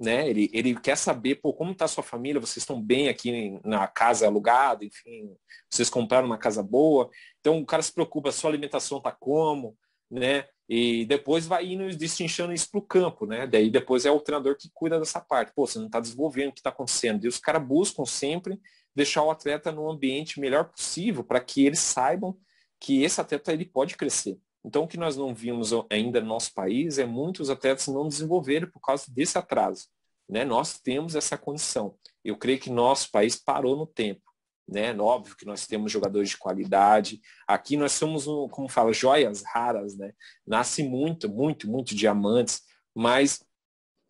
[0.00, 0.28] né?
[0.28, 3.86] Ele, ele quer saber, pô, como está a sua família, vocês estão bem aqui na
[3.86, 5.36] casa alugada, enfim,
[5.70, 7.08] vocês compraram uma casa boa.
[7.40, 9.76] Então o cara se preocupa, sua alimentação tá como,
[10.10, 10.46] né?
[10.68, 13.46] E depois vai indo destinchando isso para o campo, né?
[13.46, 15.52] Daí depois é o treinador que cuida dessa parte.
[15.54, 17.24] Pô, você não está desenvolvendo o que está acontecendo.
[17.24, 18.60] E os caras buscam sempre
[18.94, 22.36] deixar o atleta no ambiente melhor possível para que eles saibam
[22.78, 24.38] que esse atleta ele pode crescer.
[24.64, 28.70] Então, o que nós não vimos ainda no nosso país é muitos atletas não desenvolverem
[28.70, 29.88] por causa desse atraso.
[30.28, 30.44] Né?
[30.44, 31.96] Nós temos essa condição.
[32.24, 34.31] Eu creio que nosso país parou no tempo.
[34.68, 34.94] Né?
[34.98, 37.20] Óbvio que nós temos jogadores de qualidade.
[37.46, 39.96] Aqui nós somos, como fala, joias raras.
[39.96, 40.12] Né?
[40.46, 42.62] Nasce muito, muito, muito diamantes.
[42.94, 43.42] Mas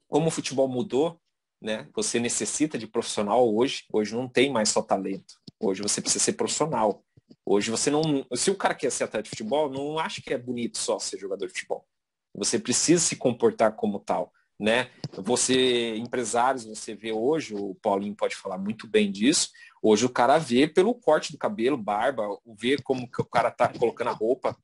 [0.08, 1.20] como o futebol mudou,
[1.60, 1.88] né?
[1.94, 3.84] você necessita de profissional hoje.
[3.92, 5.34] Hoje não tem mais só talento.
[5.60, 7.04] Hoje você precisa ser profissional.
[7.46, 8.26] Hoje você não.
[8.34, 11.18] Se o cara quer ser atleta de futebol, não acha que é bonito só ser
[11.18, 11.86] jogador de futebol.
[12.34, 14.32] Você precisa se comportar como tal.
[14.58, 14.90] Né?
[15.12, 19.50] Você, empresários, você vê hoje, o Paulinho pode falar muito bem disso,
[19.82, 23.68] hoje o cara vê pelo corte do cabelo, barba, vê como que o cara tá
[23.68, 24.56] colocando a roupa.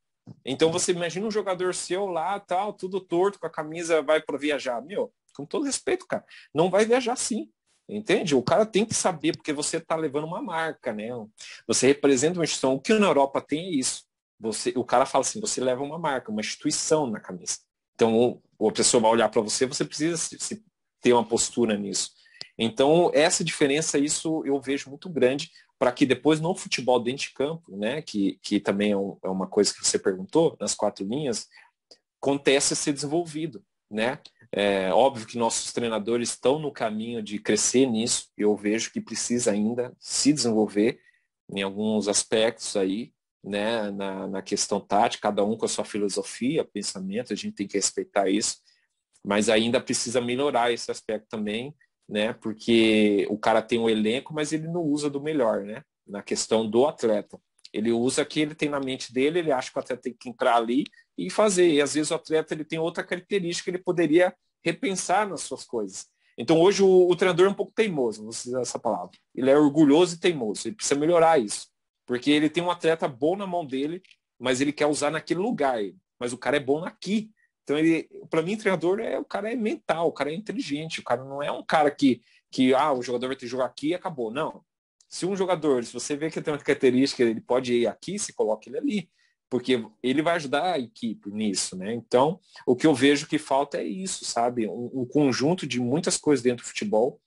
[0.44, 4.38] Então você imagina um jogador seu lá, tal, tudo torto, com a camisa, vai para
[4.38, 4.80] viajar.
[4.80, 7.50] Meu, com todo respeito, cara, não vai viajar sim.
[7.88, 8.34] Entende?
[8.34, 11.08] O cara tem que saber, porque você está levando uma marca, né?
[11.66, 12.74] Você representa uma instituição.
[12.74, 14.04] O que na Europa tem é isso.
[14.38, 17.58] Você, o cara fala assim, você leva uma marca, uma instituição na camisa.
[17.94, 20.62] Então, a pessoa vai olhar para você, você precisa se, se,
[21.00, 22.10] ter uma postura nisso.
[22.58, 27.32] Então, essa diferença, isso eu vejo muito grande para que depois no futebol dentro de
[27.32, 31.06] campo, né, que, que também é, um, é uma coisa que você perguntou, nas quatro
[31.06, 31.46] linhas,
[32.20, 34.18] acontece a ser desenvolvido, né?
[34.50, 38.30] É óbvio que nossos treinadores estão no caminho de crescer nisso.
[38.36, 40.98] Eu vejo que precisa ainda se desenvolver
[41.50, 43.12] em alguns aspectos aí,
[43.44, 47.68] né, na, na questão tática, cada um com a sua filosofia, pensamento, a gente tem
[47.68, 48.56] que respeitar isso,
[49.24, 51.74] mas ainda precisa melhorar esse aspecto também,
[52.08, 56.22] né, porque o cara tem um elenco, mas ele não usa do melhor, né, na
[56.22, 57.38] questão do atleta.
[57.72, 60.28] Ele usa que ele tem na mente dele, ele acha que o atleta tem que
[60.28, 60.84] entrar ali
[61.18, 61.68] e fazer.
[61.68, 64.34] E às vezes o atleta ele tem outra característica, ele poderia
[64.64, 66.06] repensar nas suas coisas.
[66.36, 69.10] Então hoje o, o treinador é um pouco teimoso, vou usar essa palavra.
[69.34, 71.66] Ele é orgulhoso e teimoso, ele precisa melhorar isso.
[72.06, 74.00] Porque ele tem um atleta bom na mão dele,
[74.38, 75.78] mas ele quer usar naquele lugar.
[76.18, 77.30] Mas o cara é bom aqui.
[77.68, 81.04] Então ele, para mim, treinador é o cara é mental, o cara é inteligente, o
[81.04, 83.88] cara não é um cara que que ah, o jogador vai ter que jogar aqui
[83.88, 84.30] e acabou.
[84.30, 84.64] Não.
[85.06, 88.32] Se um jogador, se você vê que tem uma característica, ele pode ir aqui, se
[88.32, 89.10] coloca ele ali
[89.50, 91.94] porque ele vai ajudar a equipe nisso, né?
[91.94, 94.68] Então, o que eu vejo que falta é isso, sabe?
[94.68, 97.18] Um, um, conjunto de muitas coisas dentro do futebol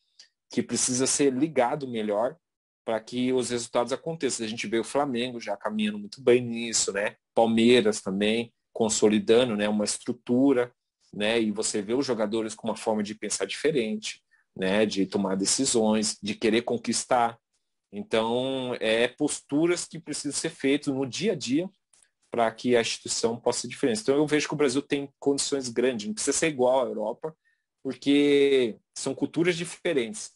[0.50, 2.36] que precisa ser ligado melhor
[2.86, 4.46] para que os resultados aconteçam.
[4.46, 7.16] A gente vê o Flamengo já caminhando muito bem nisso, né?
[7.34, 9.68] Palmeiras também consolidando, né?
[9.68, 10.74] Uma estrutura,
[11.14, 11.42] né?
[11.42, 14.22] E você vê os jogadores com uma forma de pensar diferente,
[14.56, 14.86] né?
[14.86, 17.38] De tomar decisões, de querer conquistar.
[17.92, 21.70] Então, é posturas que precisam ser feitas no dia a dia
[22.32, 24.02] para que a instituição possa ser diferente.
[24.02, 27.36] Então eu vejo que o Brasil tem condições grandes, não precisa ser igual à Europa,
[27.84, 30.32] porque são culturas diferentes.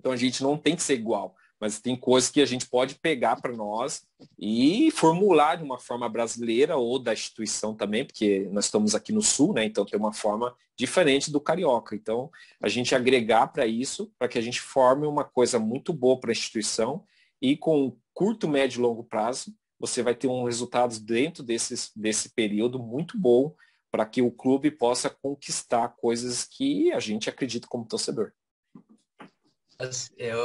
[0.00, 2.96] Então a gente não tem que ser igual, mas tem coisas que a gente pode
[2.96, 4.02] pegar para nós
[4.36, 9.22] e formular de uma forma brasileira ou da instituição também, porque nós estamos aqui no
[9.22, 9.64] sul, né?
[9.64, 11.94] Então tem uma forma diferente do carioca.
[11.94, 12.28] Então
[12.60, 16.32] a gente agregar para isso, para que a gente forme uma coisa muito boa para
[16.32, 17.04] a instituição
[17.40, 22.34] e com curto, médio e longo prazo você vai ter um resultado dentro desses, desse
[22.34, 23.54] período muito bom
[23.88, 28.32] para que o clube possa conquistar coisas que a gente acredita como torcedor.
[30.18, 30.36] É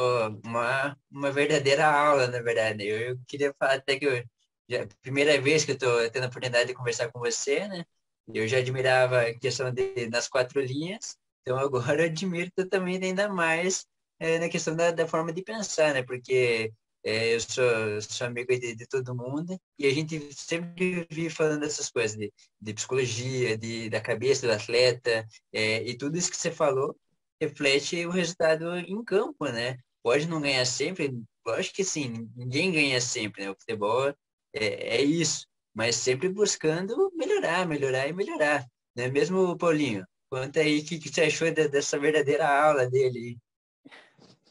[0.44, 2.86] uma, uma verdadeira aula, na verdade.
[2.86, 4.24] Eu, eu queria falar até que eu,
[4.70, 7.86] já, primeira vez que eu estou tendo a oportunidade de conversar com você, né?
[8.34, 13.30] Eu já admirava a questão de, das quatro linhas, então agora eu admiro também ainda
[13.30, 13.86] mais
[14.20, 16.04] é, na questão da, da forma de pensar, né?
[16.04, 16.74] Porque
[17.04, 21.62] é, eu sou, sou amigo de, de, todo mundo e a gente sempre vive falando
[21.62, 26.38] dessas coisas, de, de psicologia, de, da cabeça do atleta, é, e tudo isso que
[26.38, 26.96] você falou
[27.42, 29.78] reflete o resultado em campo, né?
[30.04, 31.14] Pode não ganhar sempre,
[31.46, 33.52] lógico que sim, ninguém ganha sempre, né?
[33.52, 34.10] O futebol
[34.54, 38.66] é, é isso, mas sempre buscando melhorar, melhorar e melhorar,
[38.96, 39.08] né?
[39.10, 43.38] Mesmo, Paulinho, Conta aí o que, que você achou de, dessa verdadeira aula dele.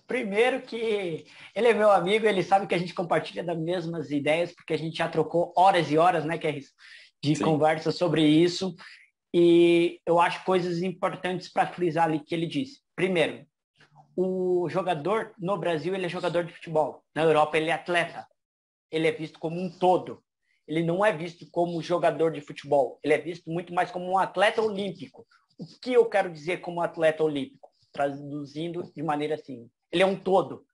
[0.07, 4.53] Primeiro que ele é meu amigo, ele sabe que a gente compartilha das mesmas ideias,
[4.53, 6.53] porque a gente já trocou horas e horas, né, que é
[7.23, 7.45] de Sim.
[7.45, 8.75] conversa sobre isso.
[9.39, 12.81] E eu acho coisas importantes para frisar ali que ele disse.
[12.95, 13.47] Primeiro,
[14.17, 17.05] o jogador no Brasil ele é jogador de futebol.
[17.15, 18.27] Na Europa ele é atleta.
[18.91, 20.25] Ele é visto como um todo.
[20.67, 22.99] Ele não é visto como jogador de futebol.
[23.05, 25.27] Ele é visto muito mais como um atleta olímpico.
[25.59, 27.69] O que eu quero dizer como atleta olímpico?
[27.93, 29.69] Traduzindo de maneira assim.
[29.93, 30.65] Ele é um todo.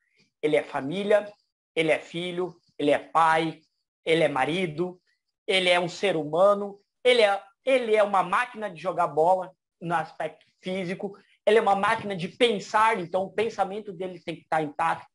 [0.40, 1.28] Ele é família,
[1.74, 3.58] ele é filho, ele é pai,
[4.04, 5.00] ele é marido,
[5.48, 9.94] ele é um ser humano, ele é, ele é uma máquina de jogar bola no
[9.94, 14.62] aspecto físico, ele é uma máquina de pensar, então o pensamento dele tem que estar
[14.62, 15.06] intacto.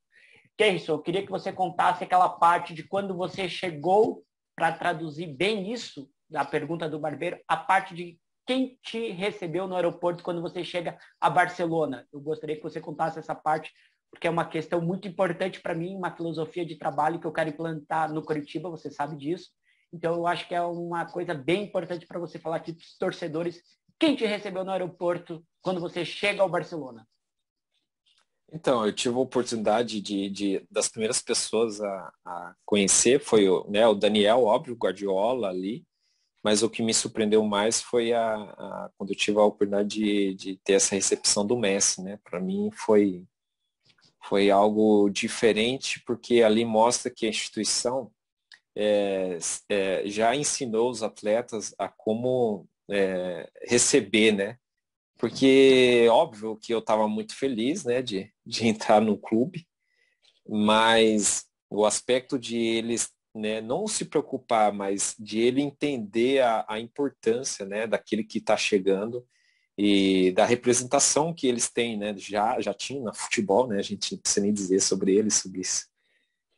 [0.57, 4.23] Kerrison, eu queria que você contasse aquela parte de quando você chegou
[4.55, 9.75] para traduzir bem isso, da pergunta do barbeiro, a parte de quem te recebeu no
[9.75, 12.07] aeroporto quando você chega a Barcelona.
[12.11, 13.71] Eu gostaria que você contasse essa parte,
[14.09, 17.49] porque é uma questão muito importante para mim, uma filosofia de trabalho que eu quero
[17.49, 19.51] implantar no Curitiba, você sabe disso.
[19.93, 22.97] Então, eu acho que é uma coisa bem importante para você falar aqui para os
[22.97, 23.61] torcedores.
[23.99, 27.07] Quem te recebeu no aeroporto quando você chega ao Barcelona?
[28.51, 33.69] Então, eu tive a oportunidade de, de das primeiras pessoas a, a conhecer foi o,
[33.69, 35.85] né, o Daniel, óbvio, Guardiola ali,
[36.43, 40.33] mas o que me surpreendeu mais foi a, a quando eu tive a oportunidade de,
[40.33, 42.19] de ter essa recepção do Messi, né?
[42.23, 43.25] Para mim foi
[44.27, 48.11] foi algo diferente porque ali mostra que a instituição
[48.79, 54.57] é, é, já ensinou os atletas a como é, receber, né?
[55.17, 59.67] Porque óbvio que eu estava muito feliz, né, de, de entrar no clube,
[60.47, 66.79] mas o aspecto de eles né, não se preocupar, mas de ele entender a, a
[66.79, 69.25] importância, né, daquele que está chegando
[69.75, 74.13] e da representação que eles têm, né, já já tinham na futebol, né, a gente
[74.13, 75.87] não precisa nem dizer sobre eles, sobre isso.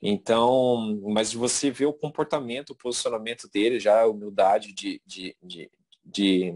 [0.02, 5.70] Então, mas você vê o comportamento, o posicionamento dele, já a humildade de, de, de,
[6.06, 6.56] de,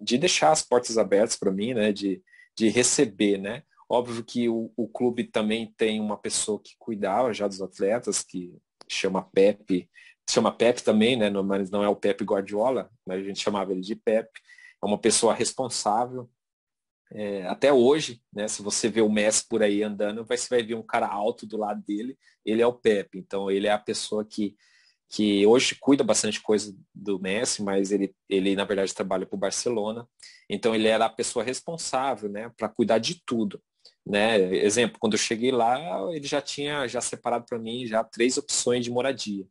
[0.00, 1.92] de deixar as portas abertas para mim, né?
[1.92, 2.22] De,
[2.56, 3.62] de receber, né?
[3.88, 8.54] Óbvio que o, o clube também tem uma pessoa que cuidava já dos atletas, que
[8.88, 9.90] chama Pepe,
[10.30, 11.30] chama Pepe também, né?
[11.30, 14.40] Mas não é o Pepe Guardiola, mas a gente chamava ele de Pepe.
[14.82, 16.30] É uma pessoa responsável,
[17.12, 20.74] é, até hoje, né, se você vê o Messi por aí andando, você vai ver
[20.74, 23.18] um cara alto do lado dele, ele é o Pepe.
[23.18, 24.56] Então ele é a pessoa que,
[25.08, 29.38] que hoje cuida bastante coisa do Messi, mas ele, ele na verdade trabalha para o
[29.38, 30.08] Barcelona.
[30.48, 33.62] Então ele era a pessoa responsável né, para cuidar de tudo.
[34.06, 34.38] Né?
[34.64, 35.78] Exemplo, quando eu cheguei lá,
[36.12, 39.46] ele já tinha já separado para mim já três opções de moradia.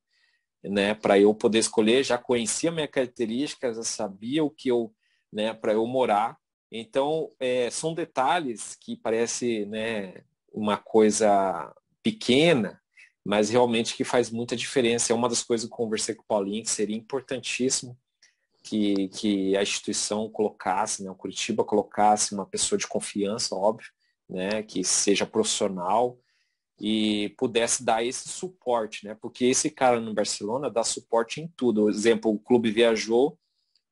[0.64, 4.94] Né, para eu poder escolher, já conhecia minha característica, já sabia o que eu,
[5.32, 6.38] né, para eu morar
[6.76, 11.72] então, é, são detalhes que parece né, uma coisa
[12.02, 12.82] pequena,
[13.24, 15.14] mas realmente que faz muita diferença.
[15.14, 17.96] É uma das coisas que eu conversei com o Paulinho, que seria importantíssimo
[18.64, 23.92] que, que a instituição colocasse, né, o Curitiba colocasse uma pessoa de confiança, óbvio,
[24.28, 26.18] né, que seja profissional
[26.80, 29.16] e pudesse dar esse suporte, né?
[29.22, 31.84] Porque esse cara no Barcelona dá suporte em tudo.
[31.84, 33.38] Por exemplo, o clube viajou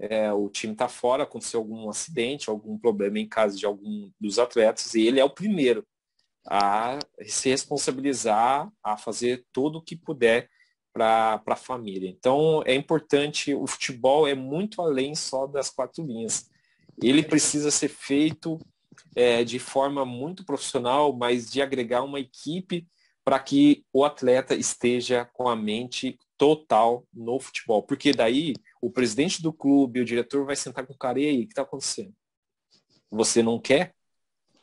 [0.02, 4.40] é, o time está fora, aconteceu algum acidente, algum problema em casa de algum dos
[4.40, 5.86] atletas, e ele é o primeiro
[6.48, 10.50] a se responsabilizar, a fazer tudo o que puder
[10.92, 12.10] para a família.
[12.10, 16.50] Então é importante, o futebol é muito além só das quatro linhas.
[17.02, 18.60] Ele precisa ser feito
[19.16, 22.88] é, de forma muito profissional, mas de agregar uma equipe
[23.24, 27.84] para que o atleta esteja com a mente total no futebol.
[27.84, 31.44] Porque daí o presidente do clube, o diretor vai sentar com o cara, e aí,
[31.44, 32.14] o que está acontecendo?
[33.12, 33.94] Você não quer?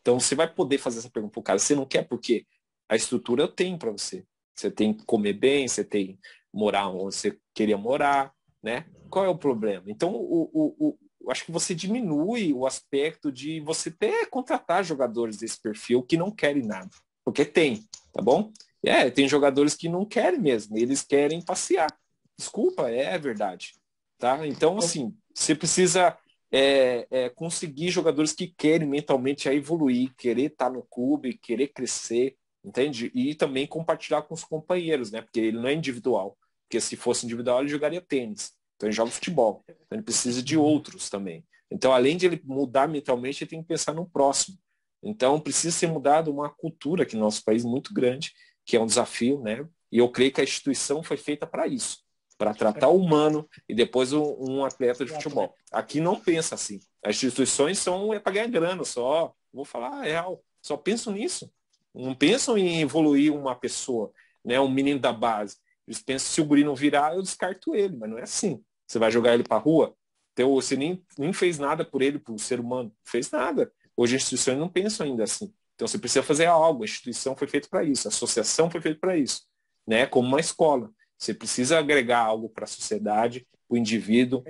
[0.01, 1.59] Então você vai poder fazer essa pergunta para o cara.
[1.59, 2.47] Você não quer porque
[2.89, 4.25] a estrutura eu tenho para você.
[4.55, 6.19] Você tem que comer bem, você tem
[6.53, 8.87] morar onde você queria morar, né?
[9.11, 9.85] Qual é o problema?
[9.87, 15.37] Então, o, o, o, acho que você diminui o aspecto de você ter contratar jogadores
[15.37, 16.91] desse perfil que não querem nada.
[17.25, 18.51] Porque tem, tá bom?
[18.83, 21.95] É, tem jogadores que não querem mesmo, eles querem passear.
[22.37, 23.75] Desculpa, é verdade.
[24.19, 24.47] Tá?
[24.47, 26.19] Então, assim, você precisa
[26.51, 33.13] é, é, conseguir jogadores que querem mentalmente evoluir, querer estar no clube, querer crescer, entende?
[33.15, 35.23] E também compartilhar com os companheiros, né?
[35.23, 36.37] Porque ele não é individual.
[36.65, 38.53] Porque se fosse individual, ele jogaria tênis.
[38.77, 39.65] Então ele joga futebol.
[39.69, 41.45] Então, ele precisa de outros também.
[41.71, 44.59] Então, além de ele mudar mentalmente, ele tem que pensar no próximo.
[45.03, 48.33] Então, precisa ser mudado uma cultura aqui no nosso país muito grande
[48.69, 49.67] que é um desafio, né?
[49.91, 52.05] E eu creio que a instituição foi feita para isso,
[52.39, 55.55] para tratar o humano e depois um, um atleta de futebol.
[55.71, 56.81] Aqui não pensa assim.
[57.05, 59.35] As instituições são é para ganhar grana só.
[59.53, 60.43] Vou falar real.
[60.63, 61.53] Só pensam nisso.
[61.95, 64.13] Não pensam em evoluir uma pessoa,
[64.45, 64.61] né?
[64.61, 65.57] um menino da base.
[65.87, 68.63] Eles pensam, se o guri não virar, eu descarto ele, mas não é assim.
[68.87, 69.95] Você vai jogar ele para rua?
[70.33, 72.91] Então, você nem, nem fez nada por ele, por ser humano.
[72.91, 73.73] Não fez nada.
[73.97, 75.53] Hoje as instituições não pensam ainda assim.
[75.75, 76.83] Então você precisa fazer algo.
[76.83, 79.43] A instituição foi feita para isso, a associação foi feita para isso,
[79.87, 80.07] né?
[80.07, 80.91] Como uma escola.
[81.19, 84.45] Você precisa agregar algo para a sociedade, para o indivíduo,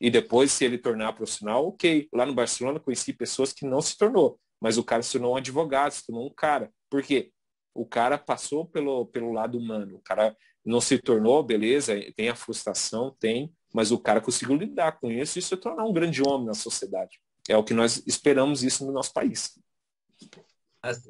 [0.00, 2.08] e depois, se ele tornar profissional, ok.
[2.12, 5.36] Lá no Barcelona, conheci pessoas que não se tornou, mas o cara se tornou um
[5.36, 6.72] advogado, se tornou um cara.
[6.88, 7.30] Por quê?
[7.74, 9.96] O cara passou pelo, pelo lado humano.
[9.96, 14.98] O cara não se tornou, beleza, tem a frustração, tem, mas o cara conseguiu lidar
[14.98, 17.20] com isso e se tornar um grande homem na sociedade.
[17.48, 19.58] É o que nós esperamos isso no nosso país.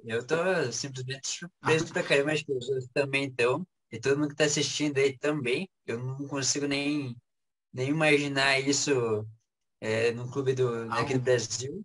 [0.05, 0.37] Eu tô
[0.71, 3.67] simplesmente surpreso pra caramba, que os também estão.
[3.93, 5.69] E todo mundo que tá assistindo aí também.
[5.87, 7.15] Eu não consigo nem,
[7.73, 9.27] nem imaginar isso
[9.81, 11.85] é, no clube do, aqui do Brasil.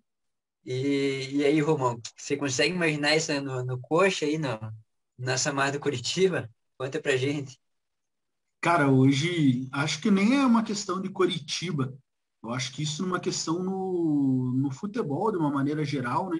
[0.65, 4.47] E, e aí, Romão, você consegue imaginar isso no, no coxa aí, no,
[5.17, 6.49] na Samar do Curitiba?
[6.77, 7.59] Conta pra gente.
[8.61, 11.97] Cara, hoje acho que nem é uma questão de Curitiba.
[12.43, 16.39] Eu acho que isso é uma questão no, no futebol, de uma maneira geral, né?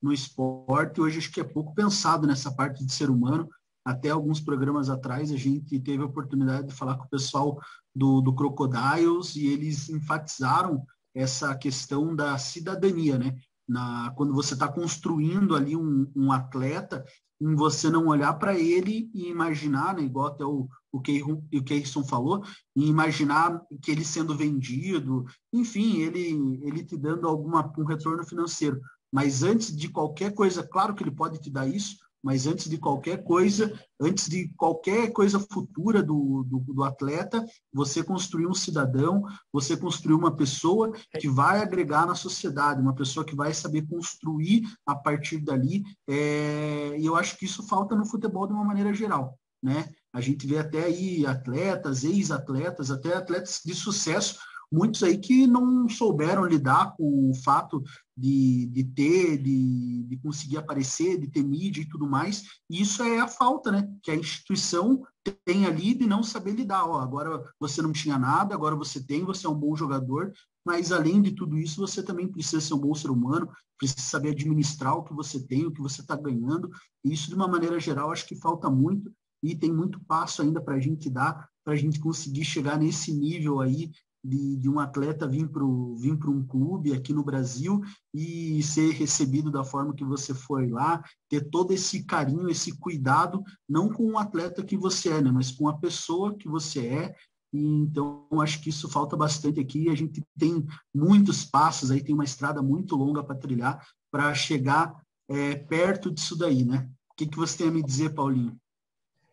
[0.00, 1.00] no esporte.
[1.00, 3.48] Hoje acho que é pouco pensado nessa parte de ser humano.
[3.84, 7.60] Até alguns programas atrás a gente teve a oportunidade de falar com o pessoal
[7.94, 13.36] do, do Crocodiles e eles enfatizaram essa questão da cidadania, né?
[13.66, 17.04] Na, quando você está construindo ali um, um atleta,
[17.40, 22.42] em você não olhar para ele e imaginar, né, igual até o, o, Keirson falou,
[22.74, 28.80] e imaginar que ele sendo vendido, enfim, ele, ele te dando alguma, um retorno financeiro.
[29.12, 32.78] Mas antes de qualquer coisa, claro que ele pode te dar isso, mas antes de
[32.78, 39.24] qualquer coisa, antes de qualquer coisa futura do, do, do, atleta, você construir um cidadão,
[39.52, 44.62] você construir uma pessoa que vai agregar na sociedade, uma pessoa que vai saber construir
[44.84, 45.84] a partir dali.
[46.08, 49.38] É, e eu acho que isso falta no futebol de uma maneira geral.
[49.62, 49.88] Né?
[50.12, 54.38] A gente vê até aí atletas, ex-atletas, até atletas de sucesso
[54.70, 57.82] muitos aí que não souberam lidar com o fato
[58.16, 62.44] de, de ter, de, de conseguir aparecer, de ter mídia e tudo mais.
[62.70, 63.88] E isso é a falta, né?
[64.02, 65.06] Que a instituição
[65.44, 66.86] tem ali de não saber lidar.
[66.86, 70.32] Ó, agora você não tinha nada, agora você tem, você é um bom jogador,
[70.64, 73.48] mas além de tudo isso, você também precisa ser um bom ser humano,
[73.78, 76.70] precisa saber administrar o que você tem, o que você está ganhando.
[77.04, 79.10] E isso, de uma maneira geral, acho que falta muito
[79.42, 83.12] e tem muito passo ainda para a gente dar, para a gente conseguir chegar nesse
[83.12, 83.90] nível aí
[84.24, 85.64] de, de um atleta vir para
[85.96, 87.80] vir um clube aqui no Brasil
[88.12, 93.42] e ser recebido da forma que você foi lá, ter todo esse carinho, esse cuidado,
[93.68, 97.14] não com o atleta que você é, né, mas com a pessoa que você é.
[97.52, 99.88] E, então, acho que isso falta bastante aqui.
[99.88, 104.94] A gente tem muitos passos aí, tem uma estrada muito longa para trilhar para chegar
[105.28, 106.88] é, perto disso daí, né?
[107.10, 108.56] O que, que você tem a me dizer, Paulinho?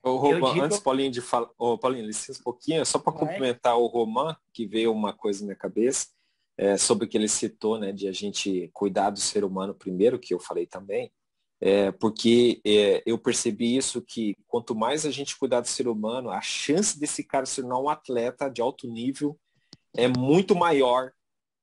[0.06, 0.66] O Roman, digo...
[0.66, 1.50] antes, Paulinho, de falar.
[1.58, 5.48] Oh, Paulinho, licença um pouquinho, só para complementar o Roman, que veio uma coisa na
[5.48, 6.08] minha cabeça,
[6.58, 10.20] é, sobre o que ele citou, né, de a gente cuidar do ser humano primeiro,
[10.20, 11.12] que eu falei também,
[11.60, 16.30] é, porque é, eu percebi isso que quanto mais a gente cuidar do ser humano,
[16.30, 19.40] a chance desse cara se tornar um atleta de alto nível
[19.98, 21.12] é muito maior,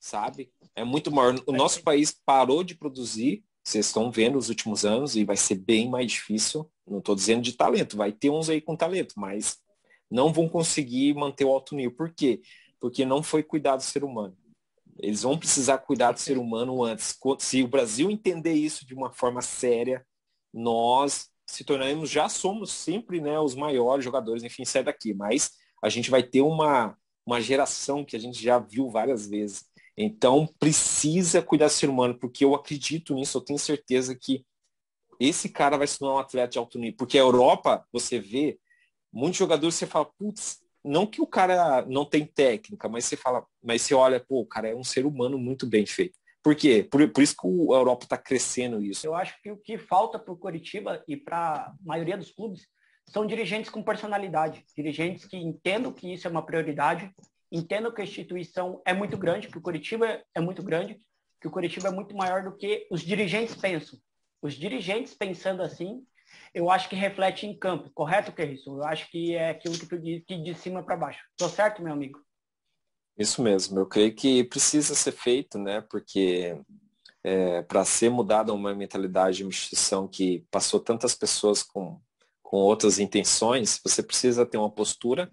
[0.01, 0.51] sabe?
[0.75, 1.37] É muito maior.
[1.47, 5.55] O nosso país parou de produzir vocês estão vendo os últimos anos e vai ser
[5.55, 6.69] bem mais difícil.
[6.87, 9.59] Não estou dizendo de talento, vai ter uns aí com talento, mas
[10.11, 11.97] não vão conseguir manter o alto nível.
[11.97, 12.43] Por quê?
[12.81, 14.37] Porque não foi cuidado do ser humano.
[14.99, 17.17] Eles vão precisar cuidar do ser humano antes.
[17.39, 20.05] Se o Brasil entender isso de uma forma séria,
[20.53, 25.15] nós se tornaremos, já somos sempre né, os maiores jogadores, enfim, sai daqui.
[25.15, 25.53] Mas
[25.83, 30.49] a gente vai ter uma, uma geração que a gente já viu várias vezes então,
[30.59, 34.45] precisa cuidar do ser humano, porque eu acredito nisso, eu tenho certeza que
[35.21, 36.97] esse cara vai se tornar um atleta de alto nível.
[36.97, 38.59] Porque a Europa, você vê,
[39.13, 43.47] muitos jogadores, você fala, putz, não que o cara não tem técnica, mas você fala,
[43.63, 46.19] mas você olha, pô, o cara é um ser humano muito bem feito.
[46.43, 46.83] Por quê?
[46.91, 49.07] Por, por isso que a Europa está crescendo isso.
[49.07, 52.67] Eu acho que o que falta para o Curitiba e para a maioria dos clubes
[53.09, 57.15] são dirigentes com personalidade, dirigentes que entendam que isso é uma prioridade
[57.53, 60.99] entendo que a instituição é muito grande, que o Curitiba é muito grande,
[61.39, 63.99] que o Curitiba é muito maior do que os dirigentes pensam.
[64.41, 66.03] Os dirigentes pensando assim,
[66.55, 68.77] eu acho que reflete em campo, correto, Kerrison?
[68.77, 71.21] Eu acho que é aquilo que tu diz, que de cima para baixo.
[71.37, 72.19] Tô certo, meu amigo?
[73.19, 75.83] Isso mesmo, eu creio que precisa ser feito, né?
[75.83, 76.59] Porque
[77.23, 82.01] é, para ser mudada uma mentalidade de uma instituição que passou tantas pessoas com,
[82.43, 85.31] com outras intenções, você precisa ter uma postura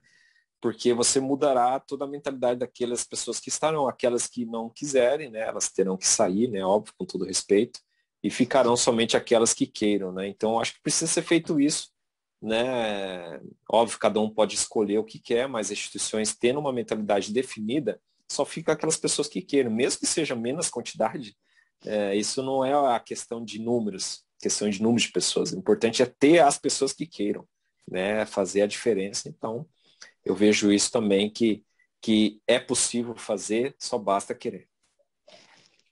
[0.62, 5.42] porque você mudará toda a mentalidade daquelas pessoas que estarão, aquelas que não quiserem, né?
[5.42, 6.64] Elas terão que sair, né?
[6.64, 7.80] Óbvio, com todo respeito,
[8.24, 10.28] e ficarão somente aquelas que queiram, né?
[10.28, 11.90] Então, acho que precisa ser feito isso,
[12.42, 13.40] né?
[13.70, 18.02] Óbvio, cada um pode escolher o que quer, mas as instituições tendo uma mentalidade definida,
[18.32, 21.36] só fica aquelas pessoas que queiram, mesmo que seja menos quantidade,
[21.86, 25.52] é, isso não é a questão de números, questão de número de pessoas.
[25.52, 27.48] O importante é ter as pessoas que queiram,
[27.90, 28.26] né?
[28.26, 29.30] Fazer a diferença.
[29.30, 29.66] Então,
[30.24, 31.64] eu vejo isso também que,
[32.02, 34.68] que é possível fazer, só basta querer.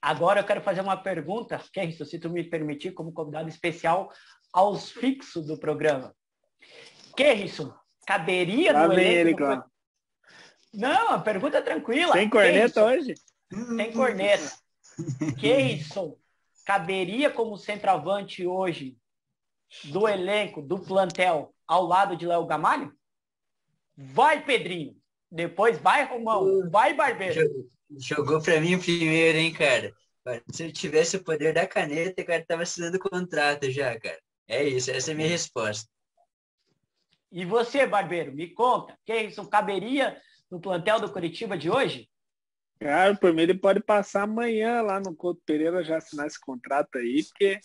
[0.00, 4.12] Agora eu quero fazer uma pergunta, que é se tu me permitir, como convidado especial
[4.52, 6.14] aos fixos do programa.
[7.16, 7.74] Kerrison,
[8.06, 9.38] caberia Lá no vem ele, elenco?
[9.38, 9.64] claro.
[10.72, 12.12] Não, a pergunta é tranquila.
[12.12, 13.14] Tem corneta Kerrison, hoje?
[13.76, 14.52] Tem corneta.
[15.40, 16.16] Kerrison,
[16.64, 18.96] caberia como centroavante hoje
[19.84, 22.96] do elenco, do plantel, ao lado de Léo Gamalho?
[24.00, 24.96] Vai, Pedrinho.
[25.28, 26.70] Depois vai, Romão.
[26.70, 27.34] Vai, Barbeiro.
[27.34, 27.66] Jogou,
[27.98, 29.92] jogou pra mim primeiro, hein, cara?
[30.52, 34.18] Se eu tivesse o poder da caneta, cara, tava assinando contrato já, cara.
[34.46, 35.90] É isso, essa é a minha resposta.
[37.32, 40.20] E você, Barbeiro, me conta, Kerrison caberia
[40.50, 42.08] no plantel do Curitiba de hoje?
[42.78, 46.96] Cara, por mim ele pode passar amanhã lá no Couto Pereira já assinar esse contrato
[46.96, 47.58] aí, porque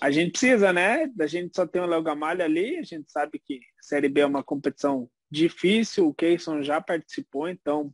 [0.00, 1.08] a gente precisa, né?
[1.20, 4.26] A gente só tem o Léo Gamalho ali, a gente sabe que Série B é
[4.26, 7.92] uma competição difícil, o Keyson já participou, então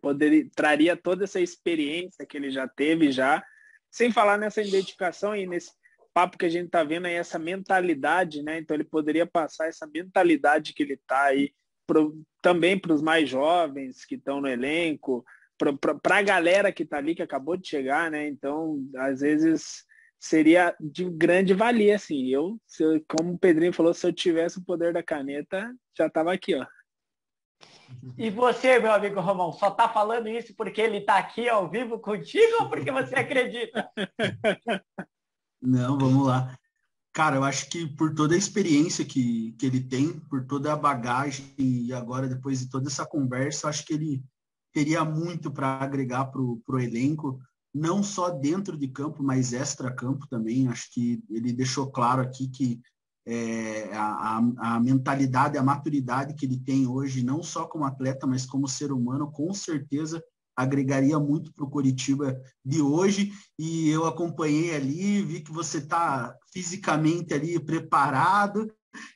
[0.00, 3.44] poderia, traria toda essa experiência que ele já teve já,
[3.90, 5.72] sem falar nessa identificação e nesse
[6.12, 8.58] papo que a gente tá vendo aí, essa mentalidade, né?
[8.58, 11.52] Então ele poderia passar essa mentalidade que ele tá aí
[11.86, 15.24] pro, também para os mais jovens que estão no elenco,
[15.58, 18.26] para a galera que está ali, que acabou de chegar, né?
[18.26, 19.84] Então, às vezes
[20.20, 22.26] seria de grande valia, assim.
[22.28, 26.32] Eu, eu, como o Pedrinho falou, se eu tivesse o poder da caneta, já estava
[26.32, 26.66] aqui, ó.
[28.16, 31.98] E você, meu amigo Romão, só tá falando isso porque ele tá aqui ao vivo
[31.98, 33.90] contigo ou porque você acredita?
[35.60, 36.56] Não, vamos lá.
[37.12, 40.76] Cara, eu acho que por toda a experiência que, que ele tem, por toda a
[40.76, 44.22] bagagem e agora depois de toda essa conversa, eu acho que ele
[44.72, 47.40] teria muito para agregar para o elenco,
[47.74, 50.68] não só dentro de campo, mas extra-campo também.
[50.68, 52.80] Acho que ele deixou claro aqui que
[53.26, 58.46] é, a, a, mentalidade, a maturidade que ele tem hoje, não só como atleta, mas
[58.46, 60.22] como ser humano, com certeza
[60.56, 63.32] agregaria muito para o Curitiba de hoje.
[63.58, 68.70] E eu acompanhei ali, vi que você está fisicamente ali preparado,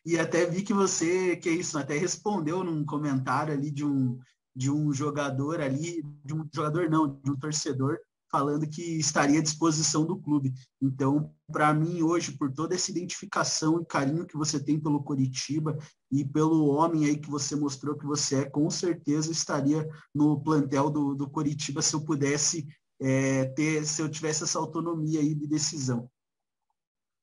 [0.06, 4.18] e até vi que você, que é isso, até respondeu num comentário ali de um,
[4.54, 7.98] de um jogador ali, de um jogador não, de um torcedor,
[8.34, 10.52] falando que estaria à disposição do clube.
[10.82, 15.78] Então, para mim, hoje, por toda essa identificação e carinho que você tem pelo Coritiba
[16.10, 20.90] e pelo homem aí que você mostrou que você é, com certeza estaria no plantel
[20.90, 22.66] do, do Coritiba se eu pudesse
[23.00, 26.10] é, ter, se eu tivesse essa autonomia aí de decisão.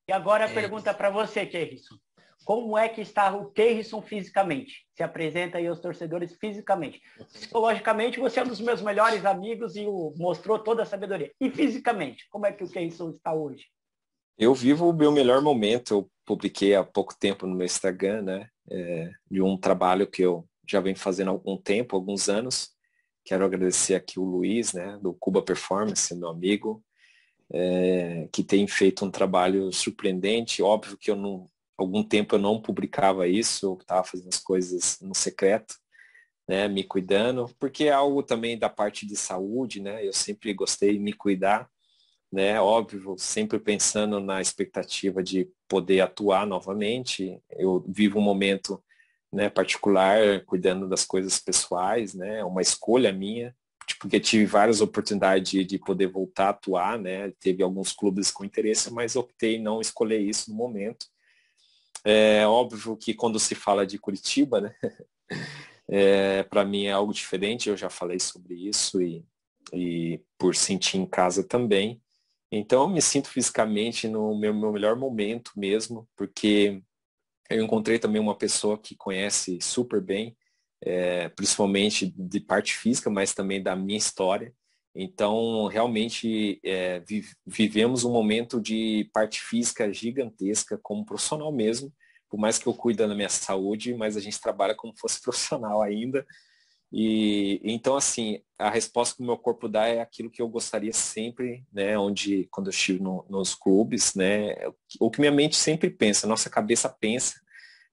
[0.07, 0.53] E agora a é.
[0.53, 1.97] pergunta para você, Kerrison.
[2.43, 4.85] Como é que está o Terrisson fisicamente?
[4.95, 7.01] Se apresenta aí aos torcedores fisicamente.
[7.31, 9.85] Psicologicamente, você é um dos meus melhores amigos e
[10.17, 11.31] mostrou toda a sabedoria.
[11.39, 13.65] E fisicamente, como é que o Terrisson está hoje?
[14.37, 15.93] Eu vivo o meu melhor momento.
[15.93, 18.47] Eu publiquei há pouco tempo no meu Instagram, né?
[18.69, 22.71] É, de um trabalho que eu já venho fazendo há algum tempo, alguns anos.
[23.23, 24.97] Quero agradecer aqui o Luiz, né?
[25.01, 26.83] Do Cuba Performance, meu amigo,
[27.53, 30.63] é, que tem feito um trabalho surpreendente.
[30.63, 31.47] Óbvio que eu não
[31.81, 35.75] algum tempo eu não publicava isso, eu estava fazendo as coisas no secreto,
[36.47, 40.93] né, me cuidando, porque é algo também da parte de saúde, né, eu sempre gostei
[40.93, 41.69] de me cuidar,
[42.31, 48.83] né, óbvio, sempre pensando na expectativa de poder atuar novamente, eu vivo um momento,
[49.31, 53.55] né, particular, cuidando das coisas pessoais, né, uma escolha minha,
[53.99, 57.31] porque tive várias oportunidades de, de, poder voltar a atuar, né?
[57.39, 61.07] Teve alguns clubes com interesse, mas optei não escolher isso no momento.
[62.03, 64.75] É óbvio que quando se fala de Curitiba, né?
[65.93, 69.25] É, para mim é algo diferente, eu já falei sobre isso e,
[69.73, 72.01] e por sentir em casa também.
[72.49, 76.81] Então eu me sinto fisicamente no meu, meu melhor momento mesmo, porque
[77.49, 80.37] eu encontrei também uma pessoa que conhece super bem,
[80.81, 84.53] é, principalmente de parte física, mas também da minha história.
[84.93, 87.01] Então, realmente, é,
[87.45, 91.93] vivemos um momento de parte física gigantesca como profissional mesmo.
[92.29, 95.81] Por mais que eu cuide da minha saúde, mas a gente trabalha como fosse profissional
[95.81, 96.25] ainda.
[96.91, 100.91] E então, assim, a resposta que o meu corpo dá é aquilo que eu gostaria
[100.91, 101.97] sempre, né?
[101.97, 104.55] Onde, quando eu estive no, nos clubes, né?
[104.99, 107.39] O que minha mente sempre pensa, nossa cabeça pensa,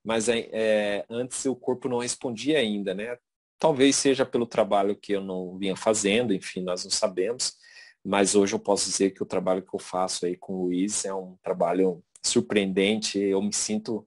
[0.04, 3.16] mas é, é, antes o corpo não respondia ainda, né?
[3.58, 7.56] Talvez seja pelo trabalho que eu não vinha fazendo, enfim, nós não sabemos,
[8.04, 11.04] mas hoje eu posso dizer que o trabalho que eu faço aí com o Luiz
[11.04, 14.04] é um trabalho surpreendente, eu me sinto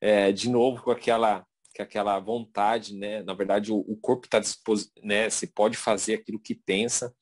[0.00, 1.46] é, de novo com aquela
[1.76, 3.22] com aquela vontade, né?
[3.24, 5.28] Na verdade, o, o corpo está disposto, né?
[5.28, 7.12] Se pode fazer aquilo que pensa.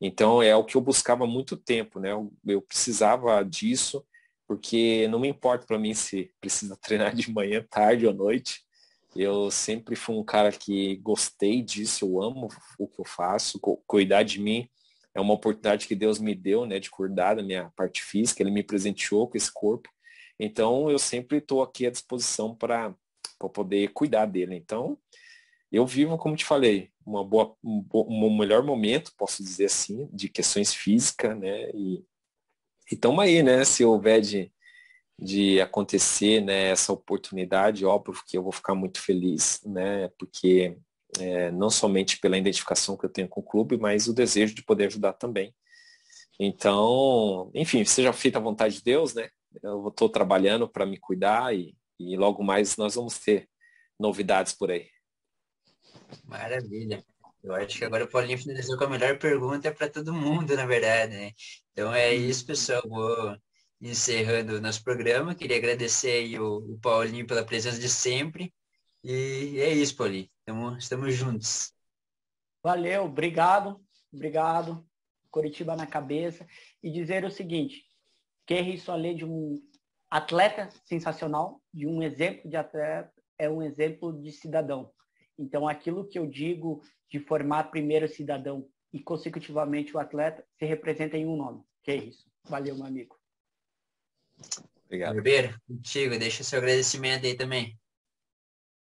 [0.00, 2.10] Então é o que eu buscava há muito tempo, né?
[2.12, 4.04] Eu, eu precisava disso,
[4.48, 8.62] porque não me importa para mim se precisa treinar de manhã, tarde ou noite.
[9.14, 12.48] Eu sempre fui um cara que gostei disso, eu amo
[12.78, 14.68] o que eu faço, cuidar de mim
[15.14, 18.50] é uma oportunidade que Deus me deu, né, de cuidar da minha parte física, ele
[18.50, 19.88] me presenteou com esse corpo.
[20.38, 22.94] Então eu sempre estou aqui à disposição para
[23.52, 24.54] poder cuidar dele.
[24.54, 24.96] Então
[25.70, 30.28] eu vivo, como te falei, uma boa, um, um melhor momento, posso dizer assim, de
[30.28, 31.70] questões físicas, né?
[31.74, 32.04] E
[32.90, 33.64] estamos aí, né?
[33.64, 34.52] Se houver de,
[35.20, 40.08] de acontecer né, essa oportunidade, óbvio que eu vou ficar muito feliz, né?
[40.18, 40.78] Porque
[41.18, 44.64] é, não somente pela identificação que eu tenho com o clube, mas o desejo de
[44.64, 45.54] poder ajudar também.
[46.38, 49.28] Então, enfim, seja feita a vontade de Deus, né?
[49.62, 53.46] Eu estou trabalhando para me cuidar e, e logo mais nós vamos ter
[53.98, 54.88] novidades por aí.
[56.24, 57.04] Maravilha.
[57.44, 60.64] Eu acho que agora o Paulinho finalizou com a melhor pergunta para todo mundo, na
[60.64, 61.32] verdade, né?
[61.72, 62.82] Então é isso, pessoal.
[62.86, 63.36] Vou
[63.80, 65.34] encerrando o nosso programa.
[65.34, 68.52] Queria agradecer o, o Paulinho pela presença de sempre.
[69.02, 70.28] E é isso, Paulinho.
[70.44, 71.72] Tamo, estamos juntos.
[72.62, 73.80] Valeu, obrigado,
[74.12, 74.86] obrigado.
[75.30, 76.46] Curitiba na cabeça.
[76.82, 77.84] E dizer o seguinte,
[78.46, 79.56] Kerry lê de um
[80.10, 84.90] atleta sensacional, de um exemplo de atleta, é um exemplo de cidadão.
[85.38, 91.16] Então, aquilo que eu digo de formar primeiro cidadão e consecutivamente o atleta se representa
[91.16, 92.28] em um nome, que é isso.
[92.44, 93.19] Valeu, meu amigo.
[94.86, 95.14] Obrigado.
[95.14, 97.78] Ribeiro, contigo, deixa seu agradecimento aí também.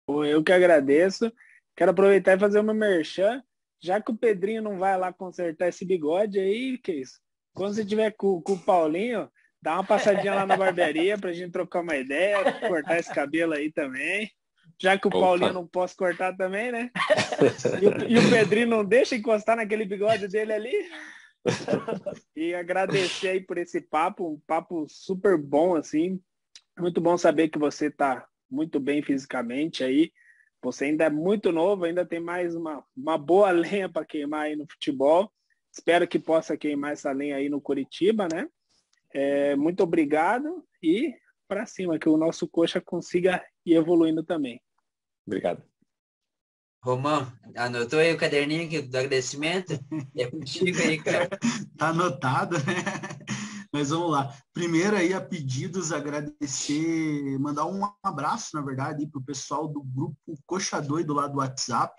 [0.09, 1.33] Eu que agradeço.
[1.75, 3.43] Quero aproveitar e fazer uma merchan.
[3.81, 7.21] Já que o Pedrinho não vai lá consertar esse bigode aí, que isso?
[7.55, 9.31] Quando você tiver com, com o Paulinho,
[9.61, 13.73] dá uma passadinha lá na barbearia pra gente trocar uma ideia, cortar esse cabelo aí
[13.73, 14.31] também.
[14.79, 15.21] Já que o Opa.
[15.21, 16.91] Paulinho não posso cortar também, né?
[17.81, 20.91] E o, e o Pedrinho não deixa encostar naquele bigode dele ali.
[22.35, 26.21] E agradecer aí por esse papo, um papo super bom, assim.
[26.79, 30.13] Muito bom saber que você tá muito bem fisicamente aí.
[30.63, 34.57] Você ainda é muito novo, ainda tem mais uma, uma boa lenha para queimar aí
[34.57, 35.33] no futebol.
[35.73, 38.49] Espero que possa queimar essa lenha aí no Curitiba, né?
[39.13, 41.15] É, muito obrigado e
[41.47, 44.61] para cima, que o nosso coxa consiga ir evoluindo também.
[45.27, 45.63] Obrigado.
[46.83, 49.79] Romão, anotou aí o caderninho aqui do agradecimento?
[50.17, 51.29] É contigo aí, cara.
[51.77, 52.85] tá anotado, né?
[53.73, 54.33] Mas vamos lá.
[54.55, 60.17] Primeiro aí, a pedidos, agradecer, mandar um abraço, na verdade, para o pessoal do grupo
[60.47, 61.95] Coxa Doido lá do WhatsApp,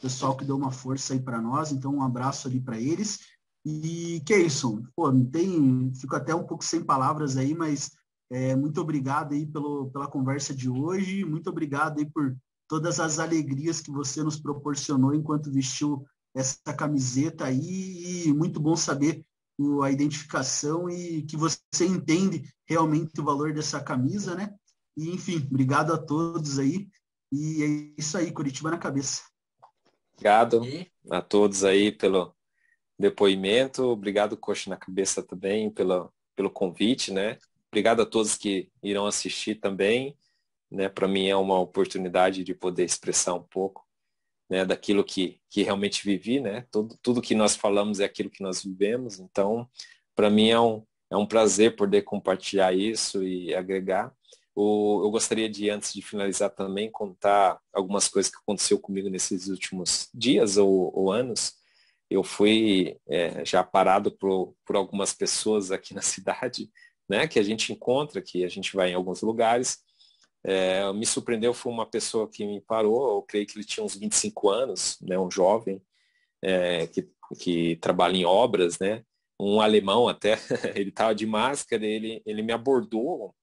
[0.00, 3.18] pessoal que deu uma força aí para nós, então um abraço ali para eles.
[3.64, 7.90] E que é isso, pô, não tem, fico até um pouco sem palavras aí, mas
[8.30, 12.34] é, muito obrigado aí pelo, pela conversa de hoje, muito obrigado aí por
[12.70, 18.76] todas as alegrias que você nos proporcionou enquanto vestiu essa camiseta aí, e muito bom
[18.76, 19.26] saber
[19.58, 24.54] o, a identificação e que você entende realmente o valor dessa camisa, né?
[24.96, 26.88] E, enfim, obrigado a todos aí,
[27.32, 29.22] e é isso aí, Curitiba na cabeça.
[30.14, 30.62] Obrigado
[31.10, 32.32] a todos aí pelo
[32.96, 37.36] depoimento, obrigado, Coxa na Cabeça também, pelo, pelo convite, né?
[37.66, 40.16] Obrigado a todos que irão assistir também.
[40.70, 40.88] Né?
[40.88, 43.86] Para mim é uma oportunidade de poder expressar um pouco
[44.48, 46.40] né, daquilo que, que realmente vivi.
[46.40, 46.66] Né?
[47.02, 49.18] Tudo, que nós falamos é aquilo que nós vivemos.
[49.18, 49.68] Então,
[50.14, 54.12] para mim é um, é um prazer poder compartilhar isso e agregar.
[54.54, 59.48] O, eu gostaria de, antes de finalizar também, contar algumas coisas que aconteceu comigo nesses
[59.48, 61.54] últimos dias ou, ou anos.
[62.10, 66.70] Eu fui é, já parado por, por algumas pessoas aqui na cidade
[67.08, 69.78] né, que a gente encontra, que a gente vai em alguns lugares.
[70.42, 73.94] É, me surpreendeu foi uma pessoa que me parou, eu creio que ele tinha uns
[73.94, 75.82] 25 anos, né, um jovem
[76.42, 79.04] é, que, que trabalha em obras, né,
[79.38, 80.38] um alemão até,
[80.74, 83.34] ele estava de máscara, ele, ele me abordou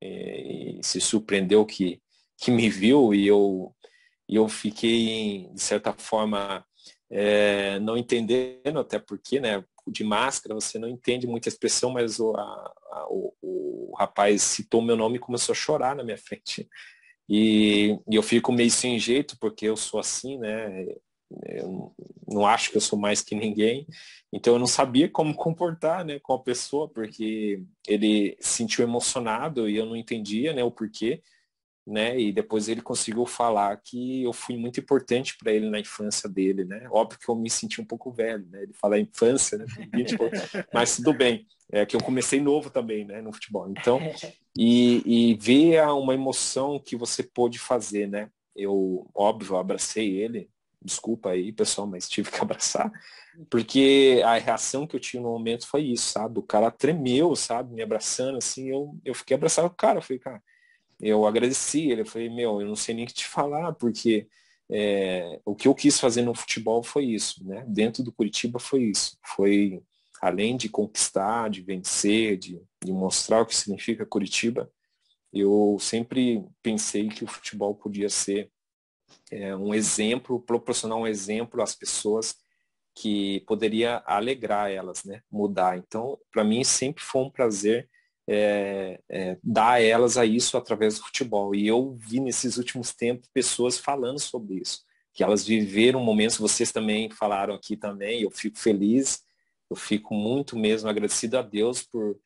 [0.00, 2.00] é, e se surpreendeu que,
[2.38, 3.74] que me viu e eu,
[4.28, 6.64] e eu fiquei, de certa forma,
[7.10, 12.34] é, não entendendo, até porque, né, de máscara, você não entende muita expressão, mas o,
[12.36, 16.68] a, a, o, o, rapaz citou meu nome e começou a chorar na minha frente.
[17.28, 20.86] E, e, eu fico meio sem jeito, porque eu sou assim, né?
[21.44, 21.92] Eu
[22.28, 23.86] não acho que eu sou mais que ninguém.
[24.32, 29.68] Então eu não sabia como comportar né, com a pessoa, porque ele se sentiu emocionado
[29.68, 31.22] e eu não entendia né, o porquê.
[31.86, 32.18] Né?
[32.18, 36.64] E depois ele conseguiu falar que eu fui muito importante para ele na infância dele,
[36.64, 36.88] né?
[36.90, 38.64] Óbvio que eu me senti um pouco velho, né?
[38.64, 39.66] Ele fala infância, né?
[40.74, 41.46] mas tudo bem.
[41.70, 43.20] É que eu comecei novo também, né?
[43.20, 43.68] No futebol.
[43.70, 44.00] Então,
[44.58, 48.30] e, e ver uma emoção que você pôde fazer, né?
[48.54, 50.50] Eu, óbvio, abracei ele.
[50.82, 52.90] Desculpa aí, pessoal, mas tive que abraçar.
[53.48, 56.38] Porque a reação que eu tive no momento foi isso, sabe?
[56.38, 57.74] O cara tremeu, sabe?
[57.74, 58.70] Me abraçando, assim.
[58.70, 59.98] Eu, eu fiquei abraçado com o cara.
[59.98, 60.42] Eu falei, cara,
[61.00, 64.28] eu agradeci ele, eu falei, meu, eu não sei nem o que te falar, porque
[64.70, 67.64] é, o que eu quis fazer no futebol foi isso, né?
[67.68, 69.16] Dentro do Curitiba foi isso.
[69.24, 69.82] Foi,
[70.20, 74.70] além de conquistar, de vencer, de, de mostrar o que significa Curitiba,
[75.32, 78.50] eu sempre pensei que o futebol podia ser
[79.30, 82.36] é, um exemplo, proporcionar um exemplo às pessoas
[82.94, 85.22] que poderia alegrar elas, né?
[85.30, 85.76] Mudar.
[85.76, 87.88] Então, para mim sempre foi um prazer
[88.28, 91.54] é, é, dar elas a isso através do futebol.
[91.54, 96.72] E eu vi nesses últimos tempos pessoas falando sobre isso, que elas viveram momentos, vocês
[96.72, 99.24] também falaram aqui também, eu fico feliz,
[99.70, 102.18] eu fico muito mesmo agradecido a Deus por,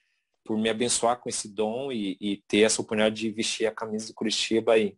[0.45, 4.09] por me abençoar com esse dom e, e ter essa oportunidade de vestir a camisa
[4.09, 4.97] do Curitiba e,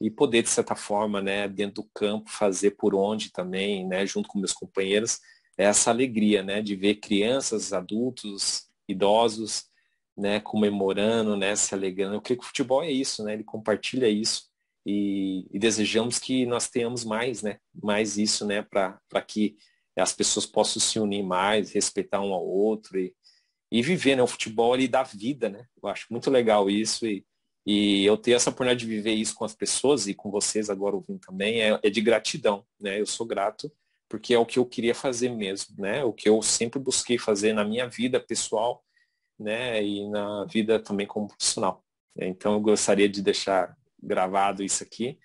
[0.00, 4.28] e poder, de certa forma, né, dentro do campo, fazer por onde também, né, junto
[4.28, 5.20] com meus companheiros,
[5.56, 9.71] essa alegria, né, de ver crianças, adultos, idosos,
[10.16, 12.20] né, comemorando, né, se alegrando.
[12.20, 13.34] Porque o futebol é isso, né?
[13.34, 14.44] Ele compartilha isso
[14.86, 19.56] e, e desejamos que nós tenhamos mais, né, mais isso, né, para que
[19.96, 23.14] as pessoas possam se unir mais, respeitar um ao outro e,
[23.70, 25.66] e viver, né, o futebol ele dá vida, né?
[25.82, 27.24] Eu acho muito legal isso e,
[27.66, 30.96] e eu ter essa oportunidade de viver isso com as pessoas e com vocês agora
[30.96, 33.00] ouvindo também é, é de gratidão, né?
[33.00, 33.70] Eu sou grato
[34.08, 36.04] porque é o que eu queria fazer mesmo, né?
[36.04, 38.84] O que eu sempre busquei fazer na minha vida pessoal
[39.42, 41.84] né, e na vida também como profissional.
[42.16, 45.18] Então eu gostaria de deixar gravado isso aqui,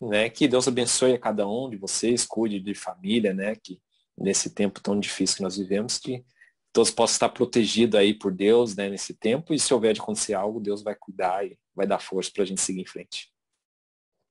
[0.00, 3.80] né, que Deus abençoe a cada um de vocês, cuide de família, né, que
[4.16, 6.24] nesse tempo tão difícil que nós vivemos, que
[6.72, 10.34] todos possam estar protegidos aí por Deus, né, nesse tempo, e se houver de acontecer
[10.34, 13.32] algo, Deus vai cuidar e vai dar força para a gente seguir em frente.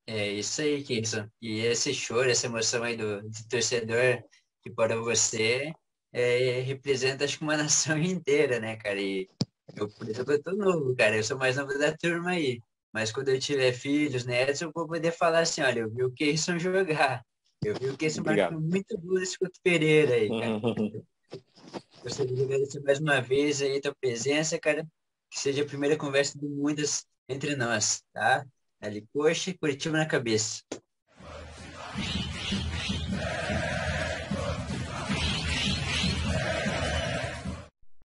[0.05, 1.27] É isso aí, Kirson.
[1.41, 4.23] E esse choro, essa emoção aí do, do torcedor
[4.63, 5.73] que para você
[6.11, 8.99] é, representa acho que uma nação inteira, né, cara?
[8.99, 9.29] E
[9.75, 12.61] eu, por exemplo, eu tô novo, cara, eu sou mais novo da turma aí.
[12.93, 16.11] Mas quando eu tiver filhos, netos, eu vou poder falar assim, olha, eu vi o
[16.11, 17.23] Keirson jogar.
[17.63, 20.59] Eu vi o Keirson marcando muito gol esse Couto Pereira aí, cara.
[22.01, 24.87] Gostaria de agradecer mais uma vez aí a tua presença, cara.
[25.29, 28.45] Que seja a primeira conversa de muitas entre nós, tá?
[28.79, 30.63] Ali, coxa e Curitiba na cabeça.